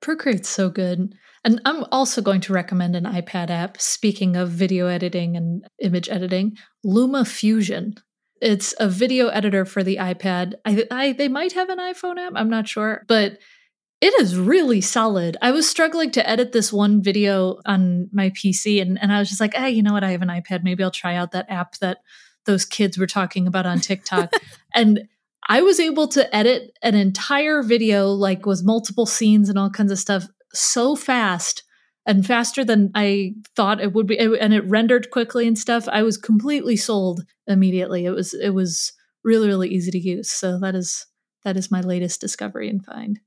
procreate's 0.00 0.48
so 0.48 0.70
good 0.70 1.14
and 1.44 1.60
i'm 1.64 1.84
also 1.90 2.22
going 2.22 2.40
to 2.40 2.52
recommend 2.52 2.96
an 2.96 3.04
ipad 3.04 3.50
app 3.50 3.80
speaking 3.80 4.36
of 4.36 4.48
video 4.48 4.86
editing 4.86 5.36
and 5.36 5.66
image 5.80 6.08
editing 6.08 6.56
LumaFusion 6.86 7.98
it's 8.42 8.74
a 8.78 8.88
video 8.88 9.28
editor 9.28 9.64
for 9.64 9.82
the 9.82 9.96
ipad 9.96 10.54
I, 10.64 10.84
I 10.90 11.12
they 11.12 11.28
might 11.28 11.52
have 11.52 11.70
an 11.70 11.78
iphone 11.78 12.18
app 12.18 12.32
i'm 12.36 12.50
not 12.50 12.68
sure 12.68 13.04
but 13.08 13.38
it 14.02 14.20
is 14.20 14.36
really 14.36 14.80
solid. 14.80 15.36
I 15.40 15.52
was 15.52 15.70
struggling 15.70 16.10
to 16.10 16.28
edit 16.28 16.50
this 16.50 16.72
one 16.72 17.00
video 17.00 17.60
on 17.64 18.08
my 18.12 18.30
PC, 18.30 18.82
and, 18.82 19.00
and 19.00 19.12
I 19.12 19.20
was 19.20 19.28
just 19.28 19.40
like, 19.40 19.54
hey, 19.54 19.70
you 19.70 19.80
know 19.80 19.92
what? 19.92 20.02
I 20.02 20.10
have 20.10 20.22
an 20.22 20.28
iPad. 20.28 20.64
Maybe 20.64 20.82
I'll 20.82 20.90
try 20.90 21.14
out 21.14 21.30
that 21.30 21.48
app 21.48 21.78
that 21.78 21.98
those 22.44 22.64
kids 22.64 22.98
were 22.98 23.06
talking 23.06 23.46
about 23.46 23.64
on 23.64 23.78
TikTok. 23.78 24.32
and 24.74 25.06
I 25.48 25.62
was 25.62 25.78
able 25.78 26.08
to 26.08 26.34
edit 26.34 26.76
an 26.82 26.96
entire 26.96 27.62
video, 27.62 28.08
like 28.08 28.44
with 28.44 28.64
multiple 28.64 29.06
scenes 29.06 29.48
and 29.48 29.56
all 29.56 29.70
kinds 29.70 29.92
of 29.92 30.00
stuff, 30.00 30.26
so 30.52 30.96
fast 30.96 31.62
and 32.06 32.26
faster 32.26 32.64
than 32.64 32.90
I 32.94 33.34
thought 33.56 33.80
it 33.80 33.92
would 33.92 34.06
be. 34.06 34.18
And 34.18 34.52
it 34.52 34.64
rendered 34.66 35.10
quickly 35.10 35.46
and 35.46 35.58
stuff. 35.58 35.88
I 35.88 36.02
was 36.02 36.16
completely 36.16 36.76
sold 36.76 37.22
immediately. 37.46 38.04
It 38.04 38.10
was 38.10 38.34
it 38.34 38.50
was 38.50 38.92
really 39.24 39.46
really 39.46 39.68
easy 39.68 39.90
to 39.90 39.98
use. 39.98 40.30
So 40.30 40.58
that 40.60 40.74
is 40.74 41.06
that 41.44 41.56
is 41.56 41.70
my 41.70 41.80
latest 41.80 42.20
discovery 42.20 42.68
and 42.68 42.84
find 42.84 43.20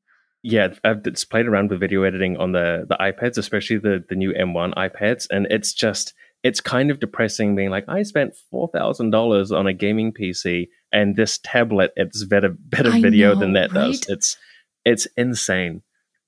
yeah, 0.48 0.76
I've 0.84 1.02
just 1.02 1.32
played 1.32 1.48
around 1.48 1.72
with 1.72 1.80
video 1.80 2.04
editing 2.04 2.38
on 2.38 2.52
the 2.52 2.86
the 2.88 2.96
iPads, 2.98 3.40
especially 3.40 3.78
the 3.78 4.04
the 4.08 4.16
new 4.16 4.32
M1 4.32 4.76
iPads, 4.76 5.26
and 5.32 5.48
it's 5.50 5.74
just 5.74 6.14
it's 6.44 6.62
kind 6.62 6.92
of 6.92 7.00
depressing 7.00 7.56
being 7.56 7.72
like 7.72 7.86
I 7.88 8.04
spent 8.04 8.36
four 8.52 8.68
thousand 8.68 9.10
dollars 9.10 9.52
on 9.52 9.66
a 9.66 9.74
gaming 9.74 10.14
PC 10.14 10.68
and 10.92 11.16
this 11.16 11.40
tablet 11.44 11.94
it's 11.96 12.24
better 12.26 12.56
better 12.60 12.92
I 12.92 13.02
video 13.02 13.34
know, 13.34 13.40
than 13.40 13.54
that 13.54 13.74
right? 13.74 13.88
does. 13.90 14.06
It's 14.08 14.38
it's 14.86 15.08
insane. 15.18 15.82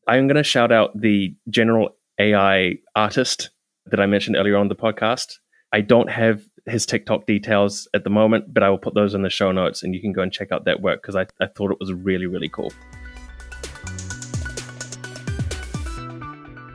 I'm 0.08 0.26
going 0.26 0.38
to 0.38 0.44
shout 0.44 0.72
out 0.72 1.00
the 1.00 1.36
general 1.50 1.97
AI 2.20 2.78
artist 2.96 3.50
that 3.86 4.00
I 4.00 4.06
mentioned 4.06 4.36
earlier 4.36 4.58
on 4.58 4.68
the 4.68 4.76
podcast. 4.76 5.38
I 5.72 5.82
don't 5.82 6.10
have 6.10 6.44
his 6.66 6.86
TikTok 6.86 7.26
details 7.26 7.88
at 7.94 8.04
the 8.04 8.10
moment, 8.10 8.54
but 8.54 8.64
I 8.64 8.70
will 8.70 8.78
put 8.78 8.94
those 8.94 9.14
in 9.14 9.22
the 9.22 9.30
show 9.30 9.52
notes 9.52 9.84
and 9.84 9.94
you 9.94 10.02
can 10.02 10.14
go 10.14 10.22
and 10.22 10.32
check 10.32 10.52
out 10.52 10.66
that 10.66 10.82
work 10.82 11.02
because 11.02 11.16
I, 11.16 11.28
I 11.42 11.48
thought 11.48 11.72
it 11.72 11.78
was 11.80 11.94
really, 11.94 12.26
really 12.26 12.50
cool. 12.50 12.72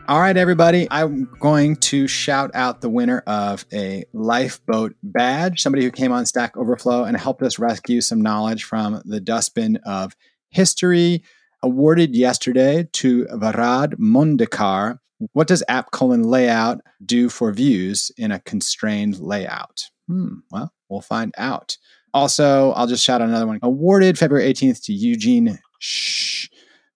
All 0.09 0.21
right, 0.21 0.37
everybody. 0.37 0.89
I'm 0.91 1.25
going 1.39 1.77
to 1.77 2.07
shout 2.07 2.51
out 2.55 2.81
the 2.81 2.91
winner 2.91 3.23
of 3.27 3.65
a 3.73 4.05
lifeboat 4.13 4.95
badge, 5.03 5.63
somebody 5.63 5.85
who 5.85 5.91
came 5.91 6.13
on 6.13 6.27
Stack 6.27 6.57
Overflow 6.57 7.05
and 7.05 7.17
helped 7.17 7.43
us 7.43 7.59
rescue 7.59 8.01
some 8.01 8.21
knowledge 8.21 8.65
from 8.65 9.01
the 9.05 9.21
dustbin 9.21 9.79
of 9.87 10.17
history. 10.51 11.23
Awarded 11.63 12.17
yesterday 12.17 12.89
to 12.95 13.27
Varad 13.27 13.95
Mondkar. 13.95 14.99
What 15.33 15.49
does 15.49 15.63
app 15.69 15.91
colon 15.91 16.23
layout 16.23 16.81
do 17.05 17.29
for 17.29 17.53
views 17.53 18.11
in 18.17 18.33
a 18.33 18.41
constrained 18.41 19.19
layout? 19.19 19.85
Hmm, 20.09 20.37
well, 20.51 20.73
we'll 20.89 21.01
find 21.01 21.33
out. 21.39 21.77
Also, 22.15 22.73
I'll 22.73 22.87
just 22.87 23.05
shout 23.05 23.23
out 23.23 23.29
another 23.29 23.47
one. 23.47 23.59
Awarded 23.63 24.19
February 24.19 24.53
18th 24.53 24.85
to 24.85 24.93
Eugene 24.93 25.59
Shh 25.79 26.49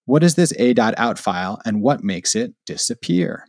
what 0.07 0.23
is 0.23 0.37
this 0.37 0.53
a.out 0.59 1.19
file 1.19 1.61
and 1.65 1.83
what 1.83 2.03
makes 2.03 2.35
it 2.35 2.55
disappear? 2.65 3.47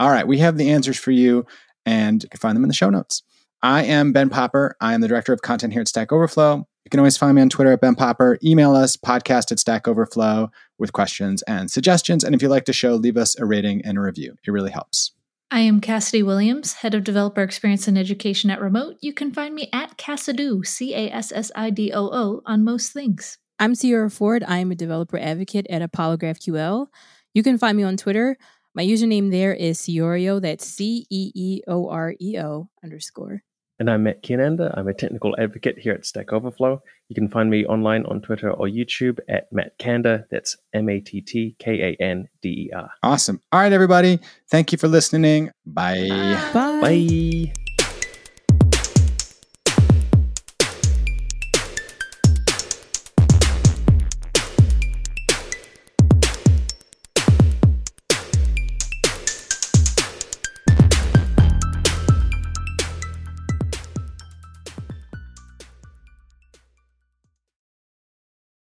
All 0.00 0.10
right, 0.10 0.26
we 0.26 0.38
have 0.38 0.56
the 0.56 0.70
answers 0.70 0.96
for 0.96 1.10
you 1.10 1.44
and 1.84 2.22
you 2.22 2.28
can 2.28 2.40
find 2.40 2.56
them 2.56 2.64
in 2.64 2.68
the 2.68 2.74
show 2.74 2.90
notes. 2.90 3.22
I 3.62 3.84
am 3.84 4.12
Ben 4.12 4.30
Popper. 4.30 4.76
I 4.80 4.94
am 4.94 5.00
the 5.00 5.08
director 5.08 5.32
of 5.32 5.42
content 5.42 5.72
here 5.72 5.82
at 5.82 5.88
Stack 5.88 6.12
Overflow. 6.12 6.66
You 6.84 6.90
can 6.90 7.00
always 7.00 7.16
find 7.16 7.34
me 7.34 7.42
on 7.42 7.48
Twitter 7.48 7.72
at 7.72 7.80
Ben 7.80 7.96
Popper. 7.96 8.38
Email 8.44 8.76
us, 8.76 8.96
podcast 8.96 9.50
at 9.50 9.58
Stack 9.58 9.88
Overflow, 9.88 10.50
with 10.78 10.92
questions 10.92 11.42
and 11.42 11.70
suggestions. 11.70 12.24
And 12.24 12.34
if 12.34 12.42
you 12.42 12.48
like 12.48 12.64
the 12.64 12.72
show, 12.72 12.94
leave 12.94 13.16
us 13.16 13.38
a 13.38 13.44
rating 13.44 13.82
and 13.84 13.98
a 13.98 14.00
review. 14.00 14.36
It 14.46 14.50
really 14.50 14.70
helps. 14.70 15.12
I 15.50 15.60
am 15.60 15.80
Cassidy 15.80 16.24
Williams, 16.24 16.74
Head 16.74 16.94
of 16.94 17.04
Developer 17.04 17.42
Experience 17.42 17.86
and 17.86 17.96
Education 17.96 18.50
at 18.50 18.60
Remote. 18.60 18.96
You 19.00 19.12
can 19.12 19.32
find 19.32 19.54
me 19.54 19.68
at 19.72 19.96
Cassidoo, 19.96 20.66
C 20.66 20.92
A 20.92 21.10
S 21.10 21.30
S 21.32 21.52
I 21.54 21.70
D 21.70 21.92
O 21.92 22.10
O, 22.12 22.42
on 22.44 22.64
most 22.64 22.92
things. 22.92 23.38
I'm 23.58 23.74
Ceora 23.74 24.12
Ford. 24.12 24.44
I 24.46 24.58
am 24.58 24.72
a 24.72 24.74
developer 24.74 25.16
advocate 25.16 25.66
at 25.70 25.82
Apollo 25.82 26.18
GraphQL. 26.18 26.88
You 27.32 27.42
can 27.42 27.58
find 27.58 27.76
me 27.76 27.84
on 27.84 27.96
Twitter. 27.96 28.36
My 28.74 28.84
username 28.84 29.30
there 29.30 29.54
is 29.54 29.78
Ceeoreo. 29.78 30.42
That's 30.42 30.66
C 30.66 31.06
E 31.10 31.30
E 31.34 31.62
O 31.68 31.88
R 31.88 32.14
E 32.20 32.38
O 32.38 32.68
underscore. 32.82 33.42
And 33.78 33.90
I'm 33.90 34.04
Matt 34.04 34.22
Kiernander. 34.22 34.72
I'm 34.76 34.88
a 34.88 34.94
technical 34.94 35.34
advocate 35.38 35.78
here 35.78 35.92
at 35.92 36.06
Stack 36.06 36.32
Overflow. 36.32 36.82
You 37.08 37.14
can 37.14 37.28
find 37.28 37.50
me 37.50 37.66
online 37.66 38.06
on 38.06 38.22
Twitter 38.22 38.50
or 38.50 38.66
YouTube 38.66 39.18
at 39.28 39.52
Matt 39.52 39.78
Kander. 39.78 40.24
That's 40.30 40.56
M 40.72 40.88
A 40.88 41.00
T 41.00 41.20
T 41.20 41.56
K 41.58 41.94
A 41.98 42.02
N 42.02 42.28
D 42.40 42.48
E 42.48 42.70
R. 42.74 42.90
Awesome. 43.02 43.40
All 43.52 43.60
right, 43.60 43.72
everybody. 43.72 44.18
Thank 44.48 44.72
you 44.72 44.78
for 44.78 44.88
listening. 44.88 45.50
Bye. 45.66 46.08
Bye. 46.54 46.80
Bye. 46.80 47.65